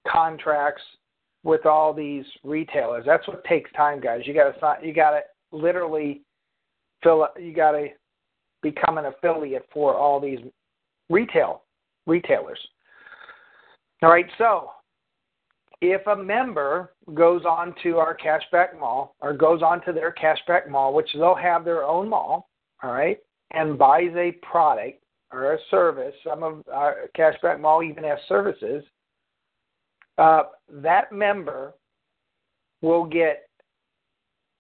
[0.07, 0.81] contracts
[1.43, 3.03] with all these retailers.
[3.05, 4.21] That's what takes time, guys.
[4.25, 6.21] You got to you got to literally
[7.03, 7.27] fill.
[7.39, 7.87] You got to
[8.61, 10.39] become an affiliate for all these
[11.09, 11.63] retail
[12.07, 12.59] retailers.
[14.01, 14.69] All right, so
[15.81, 20.69] if a member goes on to our cashback mall or goes on to their cashback
[20.69, 22.49] mall, which they'll have their own mall,
[22.81, 23.19] all right,
[23.53, 28.83] and buys a product or a service, some of our cashback mall even has services,
[30.17, 31.73] uh, that member
[32.81, 33.47] will get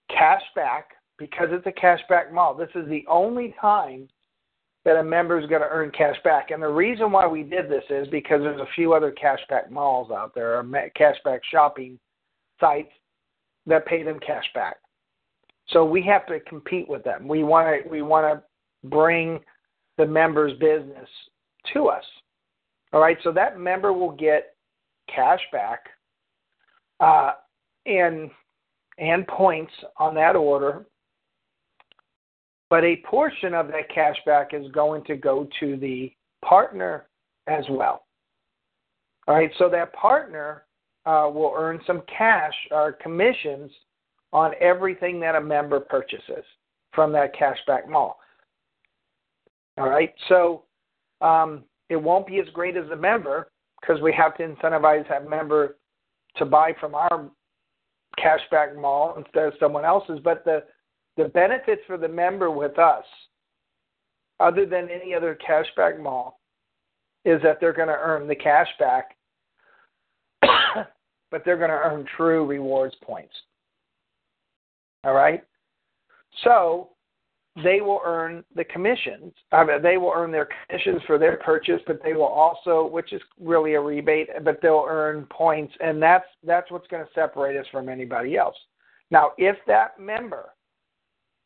[0.09, 2.53] cash back because it's a cashback mall.
[2.55, 4.07] This is the only time
[4.85, 6.51] that a member is going to earn cash back.
[6.51, 10.11] And the reason why we did this is because there's a few other cashback malls
[10.11, 11.99] out there, or cashback shopping
[12.59, 12.91] sites
[13.65, 14.77] that pay them cash back.
[15.69, 17.27] So we have to compete with them.
[17.27, 18.43] We want to we want to
[18.83, 19.39] bring
[19.97, 21.09] the members' business
[21.73, 22.03] to us.
[22.91, 24.55] All right, so that member will get
[25.13, 25.85] cash back
[26.99, 27.31] uh,
[27.85, 28.29] and
[28.99, 30.85] and points on that order
[32.73, 36.11] but a portion of that cash back is going to go to the
[36.43, 37.05] partner
[37.45, 38.05] as well.
[39.27, 40.63] All right, so that partner
[41.05, 43.69] uh, will earn some cash or commissions
[44.31, 46.43] on everything that a member purchases
[46.93, 48.17] from that cashback mall.
[49.77, 50.63] All right, so
[51.21, 53.49] um, it won't be as great as a member
[53.81, 55.77] because we have to incentivize that member
[56.37, 57.29] to buy from our
[58.19, 60.19] cashback mall instead of someone else's.
[60.23, 60.63] But the
[61.17, 63.05] the benefits for the member with us,
[64.39, 66.39] other than any other cashback mall,
[67.25, 69.03] is that they're going to earn the cashback,
[71.31, 73.33] but they're going to earn TRU rewards points.
[75.03, 75.43] All right?
[76.43, 76.89] So,
[77.61, 79.31] they will earn the commissions.
[79.51, 83.13] I mean, they will earn their commissions for their purchase, but they will also, which
[83.13, 87.57] is really a rebate, but they'll earn points, and that's that's what's going to separate
[87.57, 88.55] us from anybody else.
[89.11, 90.49] Now, if that member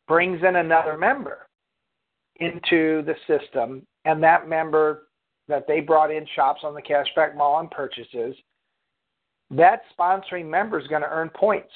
[0.06, 1.48] brings in another member
[2.36, 5.08] into the system, and that member
[5.48, 8.34] that they brought in shops on the cashback mall and purchases,
[9.50, 11.72] that sponsoring member is going to earn points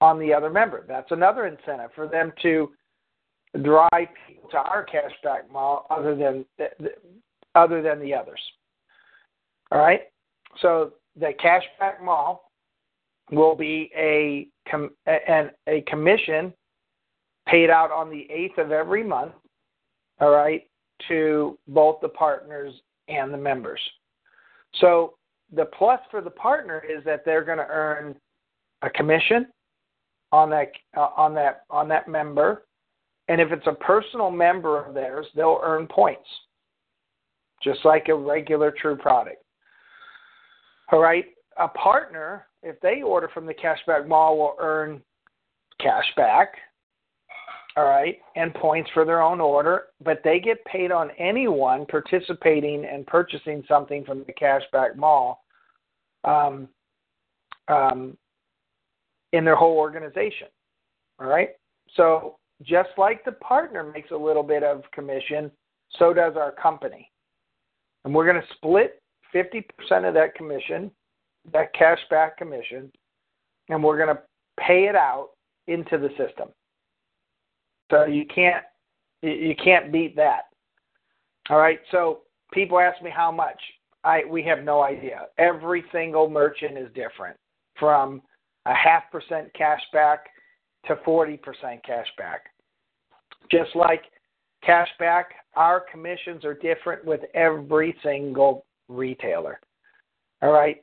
[0.00, 0.84] on the other member.
[0.88, 2.72] That's another incentive for them to
[3.58, 6.44] drive people to our cashback mall other than
[7.54, 8.40] other than the others.
[9.72, 10.02] All right.
[10.60, 12.50] So the cashback mall
[13.30, 16.52] will be a com- an, a commission
[17.46, 19.32] paid out on the eighth of every month.
[20.18, 20.66] All right,
[21.08, 22.72] to both the partners
[23.08, 23.80] and the members.
[24.80, 25.14] So
[25.54, 28.16] the plus for the partner is that they're going to earn
[28.82, 29.46] a commission
[30.32, 32.65] on that uh, on that on that member,
[33.28, 36.28] and if it's a personal member of theirs, they'll earn points,
[37.62, 39.42] just like a regular TRU product.
[40.92, 41.24] All right,
[41.58, 45.02] a partner, if they order from the cashback mall, will earn
[45.80, 46.54] cash back.
[47.76, 52.86] All right, and points for their own order, but they get paid on anyone participating
[52.86, 55.44] and purchasing something from the cashback mall
[56.24, 56.68] um,
[57.68, 58.16] um,
[59.32, 60.48] in their whole organization.
[61.20, 61.50] All right,
[61.96, 65.50] so just like the partner makes a little bit of commission,
[65.98, 67.10] so does our company.
[68.04, 69.02] And we're going to split
[69.34, 69.64] 50%
[70.08, 70.90] of that commission,
[71.52, 72.90] that cash back commission,
[73.68, 74.22] and we're going to
[74.58, 75.30] pay it out
[75.66, 76.48] into the system.
[77.90, 78.64] So you can't
[79.22, 80.42] you can't beat that.
[81.50, 81.80] All right.
[81.90, 82.20] So
[82.52, 83.60] people ask me how much.
[84.04, 85.26] I we have no idea.
[85.38, 87.36] Every single merchant is different,
[87.78, 88.22] from
[88.66, 90.26] a half percent cash back
[90.86, 91.38] to 40%
[91.84, 92.46] cash back.
[93.50, 94.02] Just like
[94.64, 99.60] cash back, our commissions are different with every single retailer.
[100.42, 100.82] All right.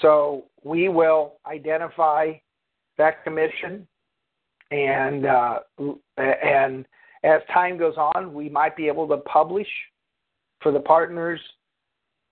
[0.00, 2.32] So we will identify
[2.98, 3.86] that commission,
[4.70, 5.58] and uh,
[6.16, 6.86] and
[7.22, 9.68] as time goes on, we might be able to publish
[10.60, 11.40] for the partners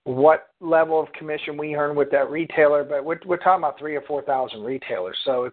[0.03, 3.95] what level of commission we earn with that retailer, but we're, we're talking about three
[3.95, 5.17] or four thousand retailers.
[5.25, 5.51] So,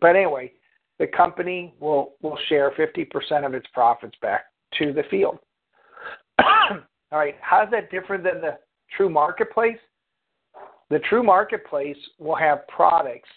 [0.00, 0.52] but anyway,
[0.98, 4.46] the company will will share fifty percent of its profits back
[4.78, 5.38] to the field.
[6.38, 8.58] All right, how's that different than the
[8.96, 9.78] TRU marketplace?
[10.88, 13.28] The TRU marketplace will have products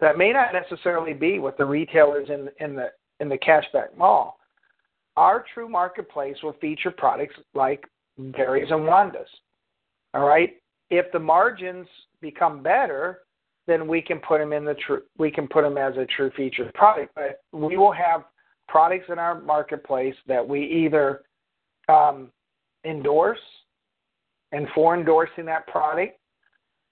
[0.00, 2.88] that may not necessarily be with the retailers in in the
[3.20, 4.38] in the cashback mall.
[5.16, 7.86] Our TRU marketplace will feature products like
[8.18, 9.26] berries and wandas.
[10.14, 10.54] All right.
[10.90, 11.86] If the margins
[12.20, 13.20] become better,
[13.66, 15.02] then we can put them in the TRU.
[15.18, 17.14] We can put them as a TRU featured product.
[17.14, 18.24] But we will have
[18.68, 21.22] products in our marketplace that we either
[21.88, 22.30] um,
[22.84, 23.38] endorse,
[24.52, 26.18] and for endorsing that product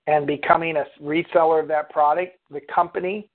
[0.07, 3.31] and becoming a reseller of that product, the company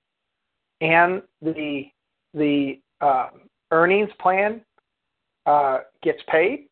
[0.82, 1.86] and the
[2.34, 3.30] the uh,
[3.72, 4.62] earnings plan
[5.46, 6.69] uh, gets paid,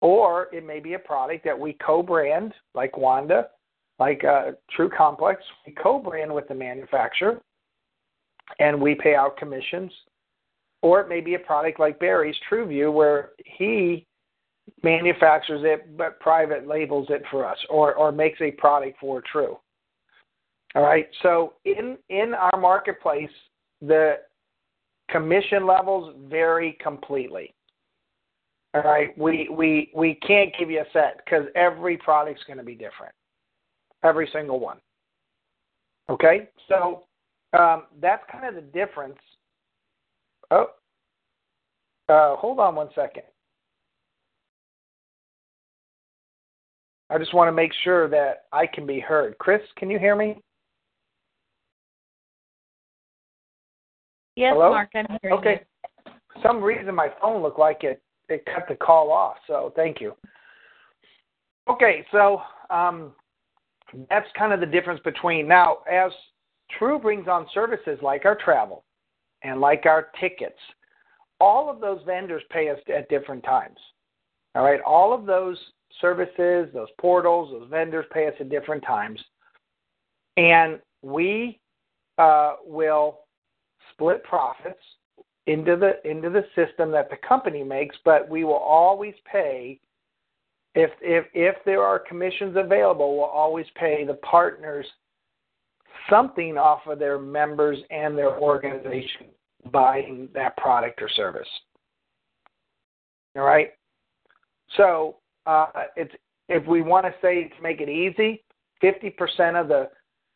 [0.00, 3.48] or it may be a product that we co-brand, like Wanda,
[3.98, 5.42] like uh, TRU Complex.
[5.66, 7.40] We co-brand with the manufacturer,
[8.58, 9.92] and we pay out commissions.
[10.82, 14.06] Or it may be a product like Barry's TrueView, where he
[14.82, 19.58] manufactures it but private labels it for us, or or makes a product for TRU.
[20.74, 21.06] All right.
[21.22, 23.30] So in in our marketplace,
[23.82, 24.18] the
[25.10, 27.52] commission levels vary completely.
[28.72, 32.64] All right, we we we can't give you a set because every product's going to
[32.64, 33.12] be different,
[34.04, 34.78] every single one.
[36.08, 37.02] Okay, so
[37.58, 39.18] um, that's kind of the difference.
[40.52, 40.66] Oh,
[42.08, 43.24] uh, hold on one second.
[47.10, 49.36] I just want to make sure that I can be heard.
[49.38, 50.40] Chris, can you hear me?
[54.36, 54.70] Yes, Hello?
[54.70, 55.60] Mark, I'm hearing okay.
[56.06, 56.12] you.
[56.34, 58.00] For some reason my phone looked like it
[58.30, 59.36] it cut the call off.
[59.46, 60.14] So thank you.
[61.68, 63.12] Okay, so um,
[64.08, 66.10] that's kind of the difference between now as
[66.78, 68.84] TRU brings on services like our travel
[69.42, 70.58] and like our tickets.
[71.40, 73.78] All of those vendors pay us at different times.
[74.54, 75.58] All right, all of those
[76.00, 79.20] services, those portals, those vendors pay us at different times,
[80.36, 81.60] and we
[82.18, 83.20] uh, will
[83.92, 84.82] split profits
[85.50, 89.80] into the into the system that the company makes, but we will always pay
[90.74, 94.86] if if if there are commissions available, we'll always pay the partners
[96.08, 99.26] something off of their members and their organization.
[99.72, 101.48] buying that product or service.
[103.36, 103.70] All right.
[104.76, 106.14] So uh, it's
[106.48, 108.42] if we want to say to make it easy,
[108.82, 109.90] 50% of the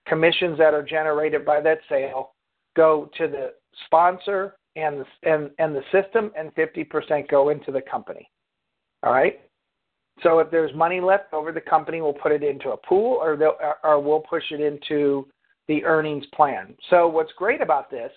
[0.06, 2.32] commissions that are generated by that sale
[2.76, 3.52] go to the
[3.86, 8.28] sponsor and the, and, and the system, and 50% go into the company.
[9.02, 9.40] All right.
[10.22, 13.36] So if there's money left over, the company will put it into a pool, or
[13.36, 15.26] they'll, or we'll push it into
[15.68, 16.74] the earnings plan.
[16.90, 18.12] So what's great about this,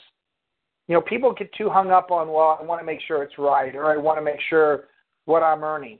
[0.87, 3.37] you know, people get too hung up on, well, I want to make sure it's
[3.37, 4.85] right, or I want to make sure
[5.25, 5.99] what I'm earning.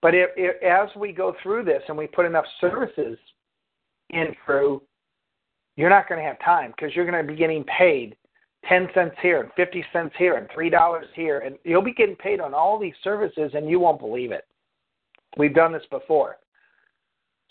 [0.00, 3.18] But if, if, as we go through this and we put enough services
[4.10, 4.82] in through,
[5.76, 8.16] you're not going to have time because you're going to be getting paid
[8.68, 11.40] 10 cents here and 50 cents here and $3 here.
[11.40, 14.46] And you'll be getting paid on all these services and you won't believe it.
[15.36, 16.36] We've done this before.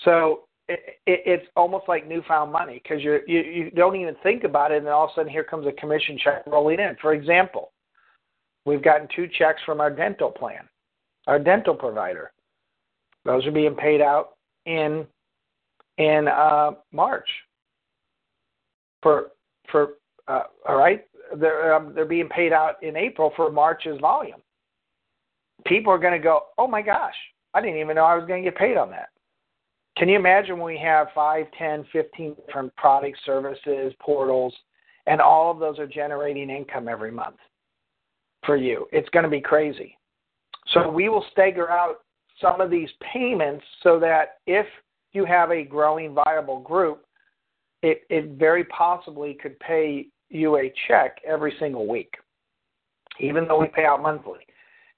[0.03, 4.71] So it, it, it's almost like newfound money because you you don't even think about
[4.71, 6.95] it, and then all of a sudden here comes a commission check rolling in.
[7.01, 7.71] For example,
[8.65, 10.67] we've gotten two checks from our dental plan,
[11.27, 12.31] our dental provider.
[13.25, 15.05] Those are being paid out in
[15.97, 17.29] in uh, March.
[19.01, 19.31] For
[19.71, 19.95] for
[20.27, 21.05] uh, all right,
[21.37, 24.41] they're um, they're being paid out in April for March's volume.
[25.65, 27.15] People are going to go, oh my gosh,
[27.53, 29.09] I didn't even know I was going to get paid on that.
[29.97, 34.53] Can you imagine when we have five, ten, fifteen different product services, portals,
[35.05, 37.35] and all of those are generating income every month
[38.45, 38.87] for you?
[38.91, 39.97] It's going to be crazy.
[40.73, 42.01] So we will stagger out
[42.39, 44.65] some of these payments so that if
[45.11, 47.05] you have a growing viable group,
[47.81, 52.13] it, it very possibly could pay you a check every single week,
[53.19, 54.39] even though we pay out monthly.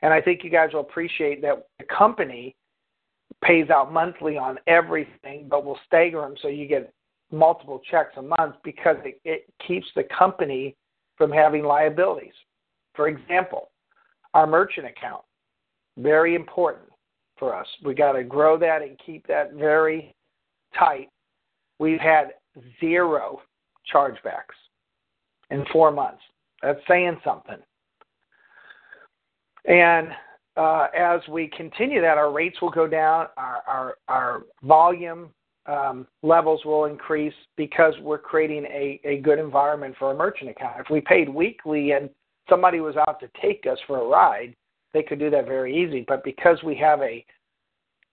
[0.02, 2.56] And I think you guys will appreciate that the company
[3.44, 6.94] pays out monthly on everything, but will stagger them so you get
[7.32, 10.76] multiple checks a month because it, it keeps the company
[11.18, 12.34] from having liabilities.
[12.96, 13.70] For example,
[14.34, 15.24] our merchant account,
[15.98, 16.90] very important
[17.38, 17.68] for us.
[17.84, 20.14] We got to grow that and keep that very
[20.78, 21.10] tight.
[21.80, 22.34] We've had
[22.80, 23.42] zero
[23.94, 24.58] chargebacks
[25.50, 26.22] in four months.
[26.62, 27.58] That's saying something.
[29.66, 30.10] And
[30.56, 35.30] uh, as we continue that, our rates will go down, our, our, our volume
[35.66, 40.80] um, levels will increase because we're creating a, a good environment for a merchant account.
[40.80, 42.10] If we paid weekly and
[42.50, 44.56] somebody was out to take us for a ride,
[44.94, 46.04] they could do that very easy.
[46.08, 47.26] But because we have a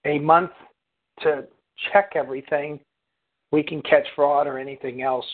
[0.06, 0.52] a month
[1.20, 1.44] to
[1.92, 2.80] check everything,
[3.52, 5.26] we can catch fraud or anything else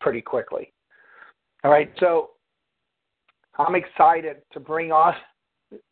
[0.00, 0.72] pretty quickly.
[1.62, 2.30] All right, so
[3.58, 5.14] I'm excited to bring on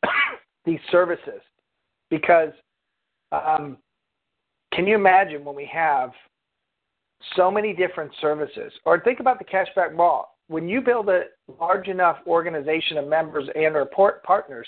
[0.65, 1.41] these services
[2.11, 2.53] because
[3.33, 3.79] um,
[4.73, 6.11] can you imagine when we have
[7.37, 8.73] so many different services?
[8.85, 10.37] Or think about the cashback mall.
[10.49, 11.25] When you build a
[11.61, 13.89] large enough organization of members and or
[14.25, 14.67] partners,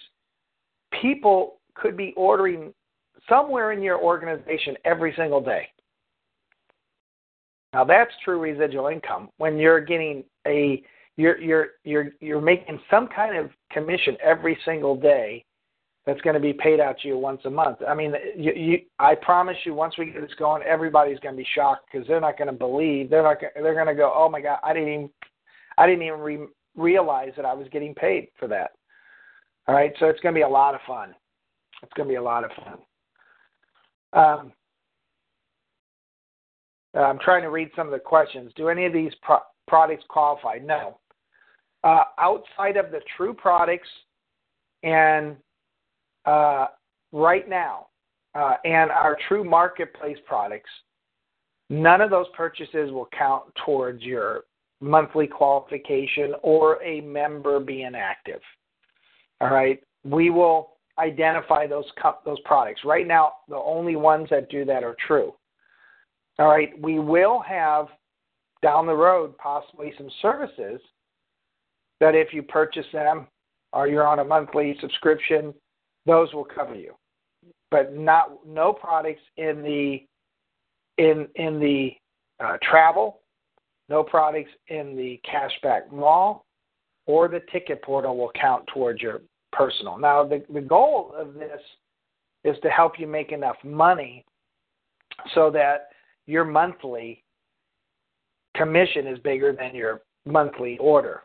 [1.02, 2.72] people could be ordering
[3.28, 5.68] somewhere in your organization every single day.
[7.74, 10.82] Now that's true residual income when you're getting a
[11.16, 15.44] you're you're you're you're making some kind of commission every single day
[16.06, 17.78] that's going to be paid out to you once a month.
[17.88, 21.36] I mean, you, you, I promise you, once we get this going, everybody's going to
[21.42, 23.10] be shocked because they're not going to believe.
[23.10, 23.38] They're not.
[23.40, 25.10] They're going to go, "Oh my God, I didn't even,
[25.76, 26.46] I didn't even re-
[26.76, 28.72] realize that I was getting paid for that."
[29.66, 31.14] All right, so it's going to be a lot of fun.
[31.82, 32.78] It's going to be a lot of fun.
[34.12, 34.52] Um,
[37.00, 38.52] I'm trying to read some of the questions.
[38.56, 40.58] Do any of these pro- products qualify?
[40.62, 40.98] No.
[41.82, 43.88] Uh, outside of the TRU products
[44.82, 45.36] and
[46.24, 46.66] uh,
[47.12, 47.88] right now
[48.34, 50.70] uh, and our TRU marketplace products,
[51.68, 54.44] none of those purchases will count towards your
[54.80, 58.40] monthly qualification or a member being active.
[59.40, 61.86] All right, we will identify those
[62.24, 62.82] those products.
[62.84, 65.34] Right now, the only ones that do that are true.
[66.38, 67.86] All right, we will have
[68.62, 70.80] down the road possibly some services
[72.00, 73.26] that if you purchase them
[73.72, 75.54] or you're on a monthly subscription
[76.06, 76.94] those will cover you.
[77.70, 80.04] But not no products in the
[81.02, 81.92] in in the
[82.44, 83.20] uh, travel,
[83.88, 86.44] no products in the cashback mall,
[87.06, 89.22] or the ticket portal will count towards your
[89.52, 89.98] personal.
[89.98, 91.60] Now the the goal of this
[92.44, 94.24] is to help you make enough money
[95.34, 95.88] so that
[96.26, 97.22] your monthly
[98.56, 101.22] commission is bigger than your monthly order.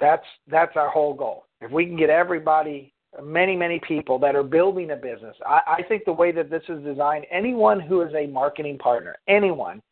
[0.00, 1.46] That's that's our whole goal.
[1.60, 5.36] If we can get everybody many, many people that are building a business.
[5.46, 9.16] I, I think the way that this is designed, anyone who is a marketing partner,
[9.26, 9.82] anyone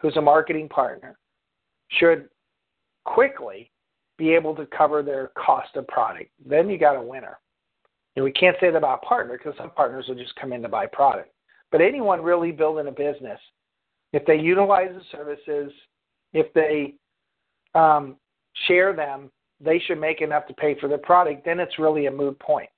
[0.00, 1.18] who's a marketing partner
[1.88, 2.28] should
[3.04, 3.70] quickly
[4.18, 7.38] be able to cover their cost of product, then you got a winner.
[8.14, 10.62] And we can't say that about a partner because some partners will just come in
[10.62, 11.32] to buy product.
[11.70, 13.38] But anyone really building a business,
[14.12, 15.72] if they utilize the services,
[16.32, 16.94] if they
[17.74, 18.16] um,
[18.66, 19.30] share them,
[19.60, 21.44] they should make enough to pay for the product.
[21.44, 22.68] Then it's really a moot point.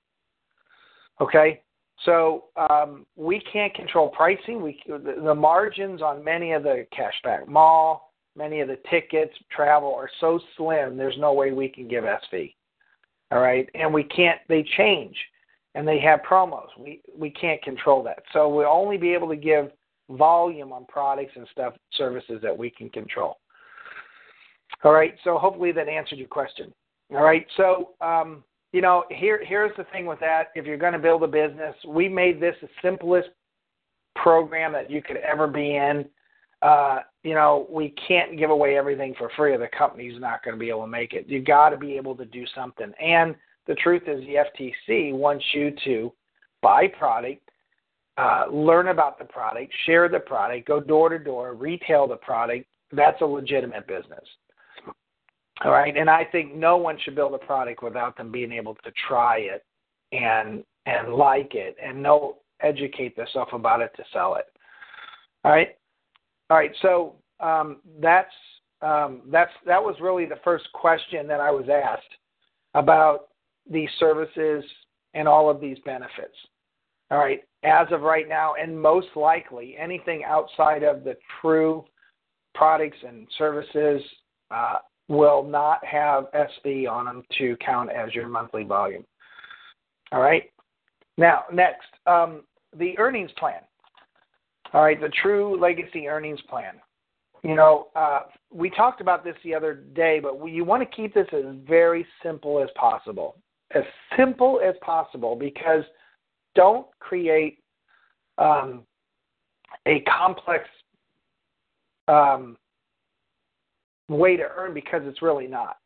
[1.21, 1.61] Okay,
[2.05, 4.61] so um, we can't control pricing.
[4.61, 9.93] We the, the margins on many of the cashback mall, many of the tickets, travel
[9.95, 10.95] are so slim.
[10.95, 12.55] There's no way we can give SV.
[13.31, 14.39] All right, and we can't.
[14.47, 15.15] They change,
[15.75, 16.67] and they have promos.
[16.77, 18.23] We we can't control that.
[18.31, 19.69] So we'll only be able to give
[20.09, 23.37] volume on products and stuff services that we can control.
[24.83, 26.73] All right, so hopefully that answered your question.
[27.11, 30.49] All right, so um, you know here here's the thing with that.
[30.55, 33.29] If you're going to build a business, we made this the simplest
[34.15, 36.05] program that you could ever be in.
[36.61, 40.55] Uh, you know, we can't give away everything for free, or the company's not going
[40.55, 41.27] to be able to make it.
[41.27, 42.91] You got to be able to do something.
[43.01, 43.35] And
[43.65, 44.43] the truth is, the
[44.89, 46.11] FTC wants you to
[46.61, 47.48] buy product,
[48.19, 52.65] uh, learn about the product, share the product, go door to door, retail the product.
[52.91, 54.25] That's a legitimate business.
[55.63, 58.75] All right, and I think no one should build a product without them being able
[58.75, 59.65] to try it
[60.11, 64.45] and and like it and know educate themselves about it to sell it.
[65.45, 65.77] All right,
[66.49, 66.71] all right.
[66.81, 68.33] So um, that's
[68.81, 72.15] um, that's that was really the first question that I was asked
[72.73, 73.27] about
[73.69, 74.63] these services
[75.13, 76.35] and all of these benefits.
[77.11, 81.83] All right, as of right now, and most likely anything outside of the TRU
[82.53, 84.01] products and services
[84.51, 89.03] uh, will not have SV on them to count as your monthly volume.
[90.11, 90.51] All right.
[91.17, 92.43] Now, next, um,
[92.77, 93.61] the earnings plan.
[94.73, 96.75] All right, the TRU legacy earnings plan.
[97.43, 100.95] You know, uh, we talked about this the other day, but we, you want to
[100.95, 103.37] keep this as very simple as possible.
[103.71, 103.83] As
[104.17, 105.83] simple as possible because
[106.55, 107.59] don't create
[108.37, 108.83] um,
[109.85, 110.65] a complex
[112.07, 112.57] um,
[114.07, 115.77] way to earn because it's really not.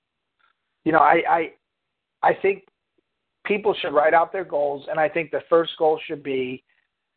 [0.85, 1.51] You know, I, I
[2.21, 2.63] I think
[3.45, 6.63] people should write out their goals, and I think the first goal should be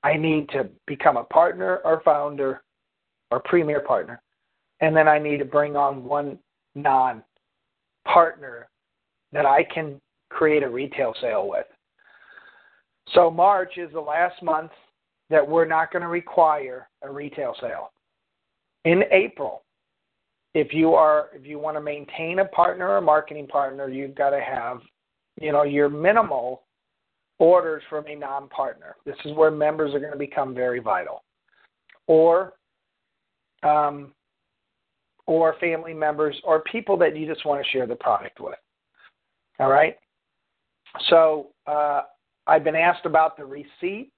[0.03, 2.63] I need to become a partner or founder
[3.31, 4.21] or premier partner,
[4.81, 6.39] and then I need to bring on one
[6.75, 7.23] non
[8.07, 8.69] partner
[9.33, 11.67] that I can create a retail sale with.
[13.15, 14.73] So March is the last month
[15.31, 17.93] that we're not going to require a retail sale.
[18.85, 19.63] In April,
[20.55, 24.15] if you are if you want to maintain a partner or a marketing partner, you've
[24.15, 24.79] got to have,
[25.41, 26.63] you know, your minimal
[27.39, 28.97] orders from a non-partner.
[29.05, 31.25] This is where members are going to become very vital,
[32.07, 32.55] or
[33.63, 34.13] um,
[35.27, 38.55] or family members or people that you just want to share the product with.
[39.59, 39.97] All right.
[41.09, 42.03] So uh,
[42.47, 44.11] I've been asked about the receipt.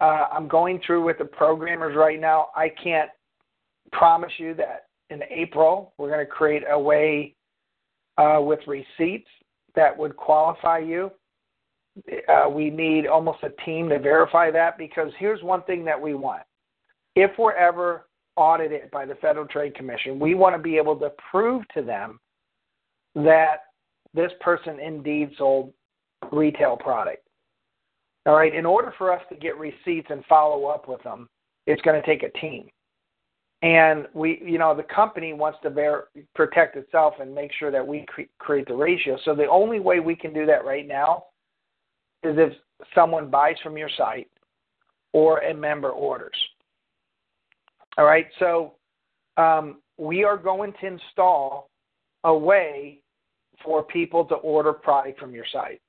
[0.00, 2.48] Uh, I'm going through with the programmers right now.
[2.54, 3.10] I can't
[3.92, 7.34] promise you that in April, we're going to create a way
[8.18, 9.28] uh, with receipts
[9.74, 11.10] that would qualify you.
[12.28, 16.14] Uh, we need almost a team to verify that because here's one thing that we
[16.14, 16.42] want.
[17.14, 21.10] If we're ever audited by the Federal Trade Commission, we want to be able to
[21.30, 22.20] prove to them
[23.14, 23.60] that
[24.12, 25.72] this person indeed sold
[26.32, 27.25] retail product.
[28.26, 31.28] All right, in order for us to get receipts and follow up with them,
[31.66, 32.68] it's going to take a team.
[33.62, 36.04] And we you know the company wants to bear,
[36.34, 39.16] protect itself and make sure that we cre- create the ratio.
[39.24, 41.24] So the only way we can do that right now
[42.22, 42.52] is if
[42.94, 44.28] someone buys from your site
[45.12, 46.36] or a member orders.
[47.96, 48.74] All right so
[49.38, 51.70] um, we are going to install
[52.24, 53.00] a way
[53.64, 55.80] for people to order product from your site.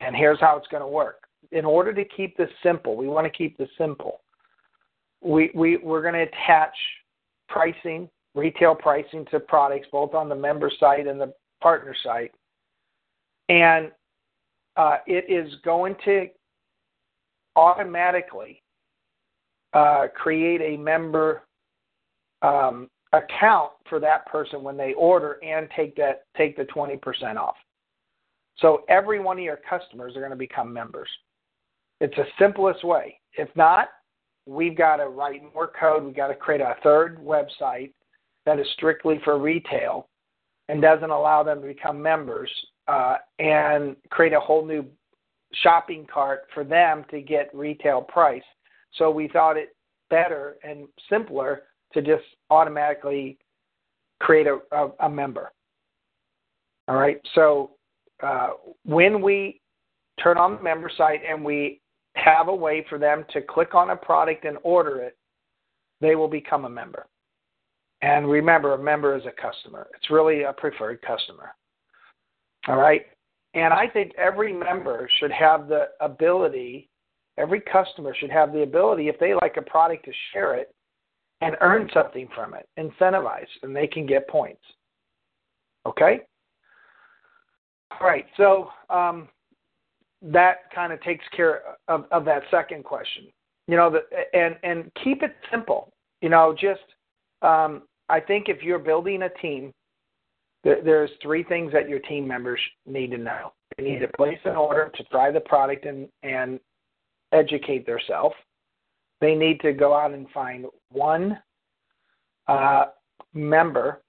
[0.00, 3.24] And here's how it's going to work in order to keep this simple we want
[3.24, 4.20] to keep this simple
[5.22, 6.74] we, we, we're going to attach
[7.48, 12.32] pricing, retail pricing to products, both on the member site and the partner site.
[13.48, 13.90] And
[14.76, 16.28] uh, it is going to
[17.54, 18.62] automatically
[19.72, 21.42] uh, create a member
[22.42, 27.56] um, account for that person when they order and take that take the 20% off.
[28.58, 31.08] So every one of your customers are going to become members.
[32.00, 33.18] It's the simplest way.
[33.34, 33.88] If not,
[34.46, 36.04] we've got to write more code.
[36.04, 37.92] We've got to create a third website
[38.44, 40.08] that is strictly for retail
[40.68, 42.50] and doesn't allow them to become members
[42.88, 44.84] uh, and create a whole new
[45.62, 48.42] shopping cart for them to get retail price.
[48.94, 49.74] So we thought it
[50.10, 53.38] better and simpler to just automatically
[54.20, 55.52] create a, a, a member.
[56.88, 57.20] All right.
[57.34, 57.72] So
[58.22, 58.50] uh,
[58.84, 59.60] when we
[60.22, 61.80] turn on the member site and we
[62.16, 65.16] have a way for them to click on a product and order it,
[66.00, 67.06] they will become a member.
[68.02, 69.86] And remember, a member is a customer.
[69.94, 71.54] It's really a preferred customer.
[72.68, 73.06] All right.
[73.54, 76.90] And I think every member should have the ability,
[77.38, 80.74] every customer should have the ability, if they like a product, to share it
[81.40, 84.62] and earn something from it, incentivize, and they can get points.
[85.86, 86.20] Okay?
[87.92, 88.26] All right.
[88.36, 89.28] So um,
[90.22, 93.24] that kind of takes care of, of that second question.
[93.68, 94.00] You know, the,
[94.38, 95.92] and and keep it simple.
[96.22, 96.80] You know, just
[97.42, 99.72] um, I think if you're building a team,
[100.64, 103.52] there, there's three things that your team members need to know.
[103.76, 106.60] They need to place an order to try the product and and
[107.32, 108.34] educate themselves.
[109.20, 111.38] They need to go out and find one
[112.48, 112.86] uh,
[113.34, 114.02] member,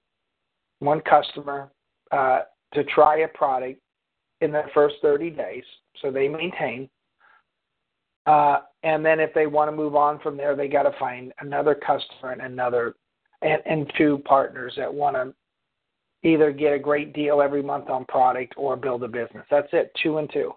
[0.78, 1.70] one customer
[2.12, 2.40] uh,
[2.74, 3.80] to try a product
[4.40, 5.64] in the first 30 days,
[6.00, 6.88] so they maintain.
[8.26, 11.32] Uh, and then if they want to move on from there, they got to find
[11.40, 12.94] another customer and another
[13.42, 15.32] and, and two partners that want to
[16.28, 19.44] either get a great deal every month on product or build a business.
[19.50, 20.52] That's it, two and two.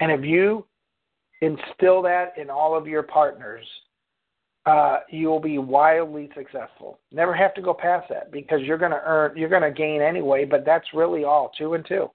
[0.00, 0.66] And if you
[1.40, 3.64] instill that in all of your partners,
[4.66, 6.98] uh, you will be wildly successful.
[7.12, 10.00] Never have to go past that because you're going to earn, you're going to gain
[10.00, 10.44] anyway.
[10.44, 12.10] But that's really all two and two.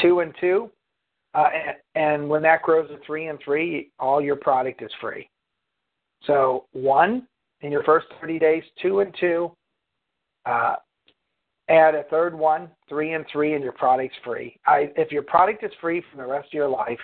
[0.00, 0.70] Two and two,
[1.34, 1.48] uh,
[1.94, 5.28] and, when that grows to three and three, all your product is free.
[6.26, 7.26] So one
[7.60, 9.52] in your first 30 days, two and two.
[10.46, 10.76] Uh,
[11.68, 14.58] add a third one, three and three, and your product's free.
[14.66, 16.98] I, if your product is free for the rest of your life,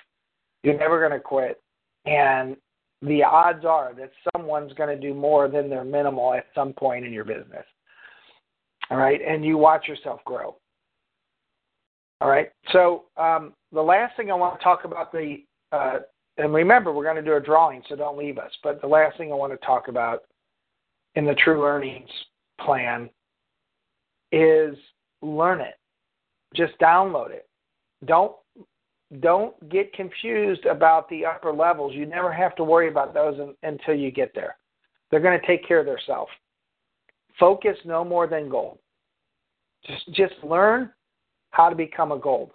[0.62, 1.61] you're never going to quit.
[2.07, 2.57] And
[3.03, 7.05] the odds are that someone's going to do more than their minimal at some point
[7.05, 7.64] in your business.
[8.91, 10.57] All right, and you watch yourself grow.
[12.21, 15.39] All right, so um, the last thing I want to talk about the,
[15.73, 16.01] uh,
[16.37, 18.51] and remember we're going to do a drawing, so don't leave us.
[18.62, 20.25] But the last thing I want to talk about
[21.14, 22.11] in the TRU Earnings
[22.61, 23.09] plan
[24.33, 24.77] is
[25.23, 25.75] learn it.
[26.55, 27.49] Just download it.
[28.05, 28.33] Don't
[29.21, 31.95] don't get confused about the upper levels.
[31.95, 34.57] You never have to worry about those in, until you get there.
[35.11, 36.31] They're going to take care of themselves.
[37.39, 38.79] Focus no more than gold.
[39.85, 40.91] Just just learn
[41.51, 42.51] how to become a gold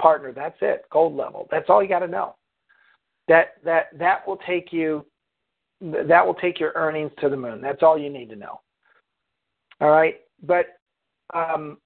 [0.00, 0.32] partner.
[0.32, 0.84] That's it.
[0.90, 1.48] Gold level.
[1.50, 2.34] That's all you got to know.
[3.28, 5.04] That that that will take you
[5.80, 7.60] that will take your earnings to the moon.
[7.60, 8.60] That's all you need to know.
[9.80, 10.78] All right, but
[11.34, 11.78] um,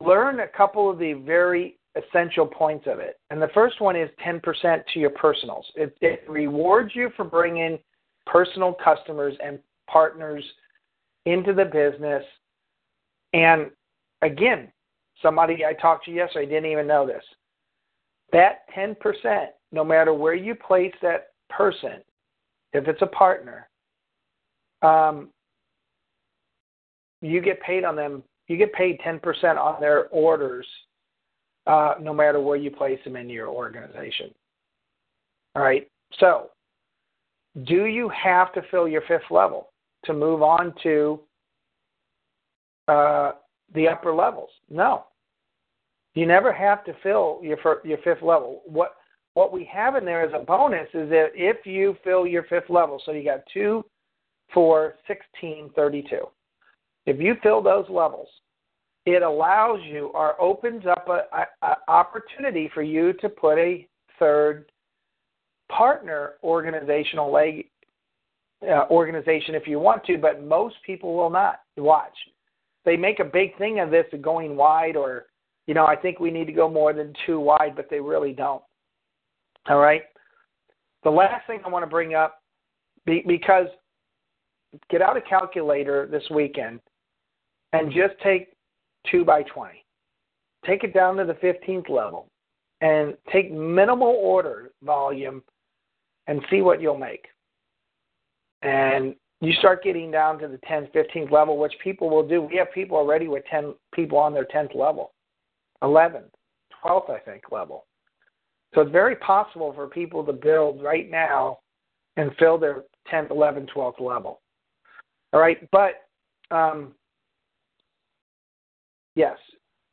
[0.00, 3.18] learn a couple of the very essential points of it.
[3.30, 4.42] And the first one is 10%
[4.94, 5.66] to your personals.
[5.74, 7.78] It, it rewards you for bringing
[8.26, 9.58] personal customers and
[9.88, 10.44] partners
[11.26, 12.24] into the business.
[13.32, 13.70] And
[14.22, 14.72] again,
[15.22, 17.24] somebody I talked to yesterday didn't even know this.
[18.32, 22.02] That 10%, no matter where you place that person,
[22.72, 23.68] if it's a partner,
[24.82, 25.28] um,
[27.20, 28.22] you get paid on them.
[28.48, 30.66] You get paid 10% on their orders
[31.66, 34.32] uh, no matter where you place them in your organization.
[35.54, 35.88] All right.
[36.18, 36.50] So,
[37.64, 39.68] do you have to fill your fifth level
[40.04, 41.20] to move on to
[42.88, 43.32] uh,
[43.74, 44.50] the upper levels?
[44.68, 45.04] No.
[46.20, 48.60] You never have to fill your your fifth level.
[48.66, 48.96] What
[49.32, 52.68] what we have in there as a bonus is that if you fill your fifth
[52.68, 53.82] level, so you got two,
[54.52, 56.18] four, 16, 32.
[57.06, 58.28] If you fill those levels,
[59.06, 63.88] it allows you or opens up a, a, a opportunity for you to put a
[64.18, 64.70] third
[65.72, 67.64] partner organizational leg
[68.62, 72.18] uh, organization if you want to, but most people will not watch.
[72.84, 75.24] They make a big thing of this going wide, or
[75.70, 78.32] you know, I think we need to go more than two wide, but they really
[78.32, 78.60] don't.
[79.68, 80.02] All right.
[81.04, 82.42] The last thing I want to bring up,
[83.06, 83.68] because
[84.90, 86.80] get out a calculator this weekend
[87.72, 88.48] and just take
[89.12, 89.84] 2 by 20.
[90.66, 92.26] Take it down to the 15th level
[92.80, 95.40] and take minimal order volume
[96.26, 97.26] and see what you'll make.
[98.62, 102.42] And you start getting down to the 10th, 15th level, which people will do.
[102.42, 105.12] We have people already with 10 people on their 10th level,
[105.82, 106.30] 11th,
[106.84, 107.86] 12th, I think, level.
[108.74, 111.58] So it's very possible for people to build right now
[112.16, 114.40] and fill their 10th, 11th, 12th level.
[115.32, 116.06] All right, but
[116.50, 116.92] um,
[119.14, 119.36] yes,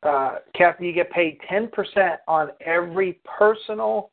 [0.02, 4.10] uh, Kathy, you get paid 10% on every personal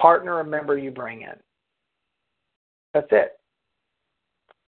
[0.00, 1.34] partner or member you bring in.
[2.94, 3.32] That's it.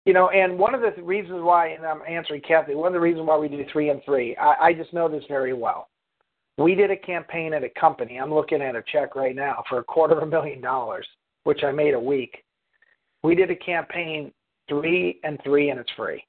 [0.05, 2.99] you know, and one of the reasons why, and I'm answering Kathy, one of the
[2.99, 5.89] reasons why we do three and three, I, I just know this very well.
[6.57, 8.17] We did a campaign at a company.
[8.17, 11.07] I'm looking at a check right now for a quarter of a million dollars,
[11.45, 12.43] which I made a week.
[13.23, 14.31] We did a campaign
[14.69, 16.23] three and three, and it's free.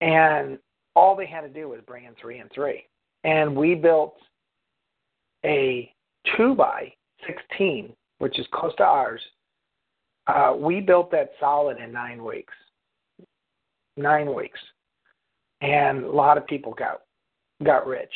[0.00, 0.58] And
[0.94, 2.84] all they had to do was bring in three and three.
[3.24, 4.16] And we built
[5.44, 5.92] a
[6.36, 6.92] two by
[7.26, 9.20] 16, which is close to ours.
[10.26, 12.54] Uh, we built that solid in nine weeks.
[13.96, 14.58] Nine weeks.
[15.60, 17.00] And a lot of people got
[17.62, 18.12] got rich.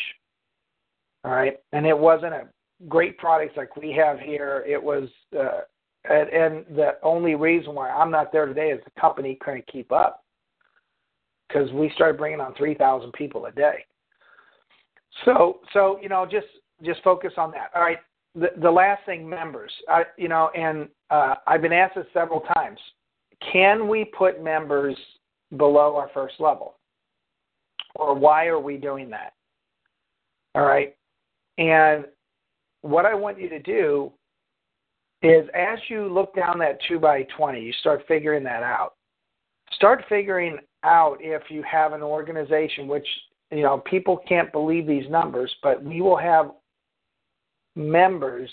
[1.25, 2.49] All right, and it wasn't a
[2.89, 4.65] great product like we have here.
[4.67, 5.09] It was,
[5.39, 5.61] uh,
[6.09, 9.91] and, and the only reason why I'm not there today is the company couldn't keep
[9.91, 10.25] up
[11.49, 13.85] because we started bringing on 3,000 people a day.
[15.25, 16.47] So, so you know, just
[16.85, 17.71] just focus on that.
[17.75, 17.99] All right.
[18.35, 19.73] The the last thing, members.
[19.89, 22.79] I, you know, and uh, I've been asked this several times.
[23.53, 24.97] Can we put members
[25.57, 26.77] below our first level,
[27.97, 29.33] or why are we doing that?
[30.55, 30.95] All right.
[31.59, 32.07] And
[32.83, 34.13] what I want you to do
[35.23, 38.95] is as you look down that 2 by 20, you start figuring that out.
[39.73, 43.07] Start figuring out if you have an organization, which,
[43.51, 46.53] you know, people can't believe these numbers, but we will have
[47.75, 48.49] members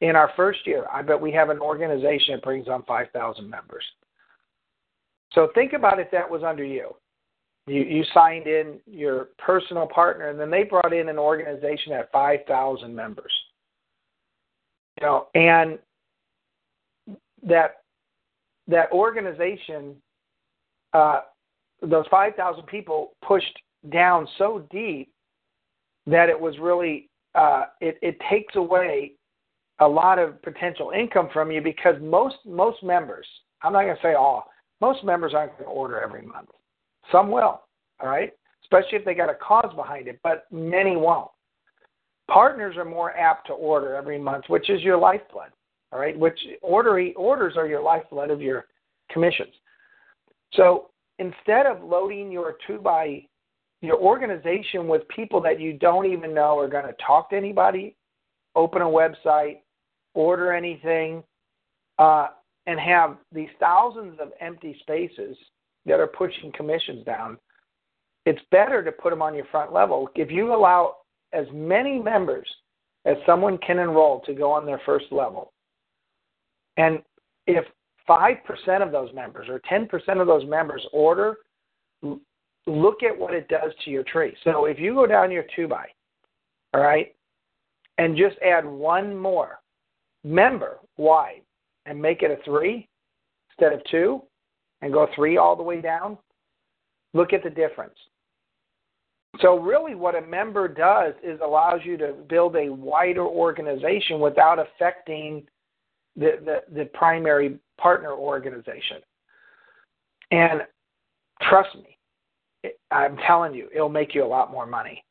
[0.00, 0.86] in our first year.
[0.92, 3.84] I bet we have an organization that brings on 5,000 members.
[5.32, 6.94] So think about if that was under you.
[7.66, 12.10] You, you signed in your personal partner, and then they brought in an organization at
[12.10, 13.32] 5,000 members.
[15.00, 15.78] You know, and
[17.44, 17.76] that
[18.68, 19.96] that organization,
[20.92, 21.20] uh,
[21.82, 23.58] those 5,000 people pushed
[23.90, 25.12] down so deep
[26.06, 29.12] that it was really uh, it, it takes away
[29.80, 33.26] a lot of potential income from you because most most members,
[33.62, 34.48] I'm not going to say all,
[34.80, 36.50] most members aren't going to order every month.
[37.10, 37.62] Some will,
[38.00, 38.32] all right?
[38.62, 41.30] Especially if they got a cause behind it, but many won't.
[42.30, 45.50] Partners are more apt to order every month, which is your lifeblood,
[45.92, 46.18] all right?
[46.18, 48.66] Which order, orders are your lifeblood of your
[49.10, 49.52] commissions.
[50.54, 53.26] So instead of loading your two by
[53.80, 57.96] your organization with people that you don't even know are going to talk to anybody,
[58.54, 59.58] open a website,
[60.14, 61.22] order anything,
[61.98, 62.28] uh,
[62.66, 65.36] and have these thousands of empty spaces
[65.86, 67.38] that are pushing commissions down,
[68.24, 70.08] it's better to put them on your front level.
[70.14, 70.96] If you allow
[71.32, 72.48] as many members
[73.04, 75.52] as someone can enroll to go on their first level,
[76.76, 77.02] and
[77.46, 77.64] if
[78.08, 78.36] 5%
[78.82, 81.36] of those members or 10% of those members order,
[82.66, 84.36] look at what it does to your tree.
[84.44, 85.86] So if you go down your 2 by,
[86.74, 87.14] all right,
[87.98, 89.60] and just add one more
[90.24, 91.42] member wide
[91.86, 92.88] and make it a 3
[93.50, 94.22] instead of 2,
[94.82, 96.18] and go three all the way down,
[97.14, 97.94] look at the difference.
[99.40, 104.58] So really what a member does is allows you to build a wider organization without
[104.58, 105.46] affecting
[106.16, 108.98] the, the, the primary partner organization.
[110.30, 110.62] And
[111.48, 115.02] trust me, I'm telling you, it'll make you a lot more money.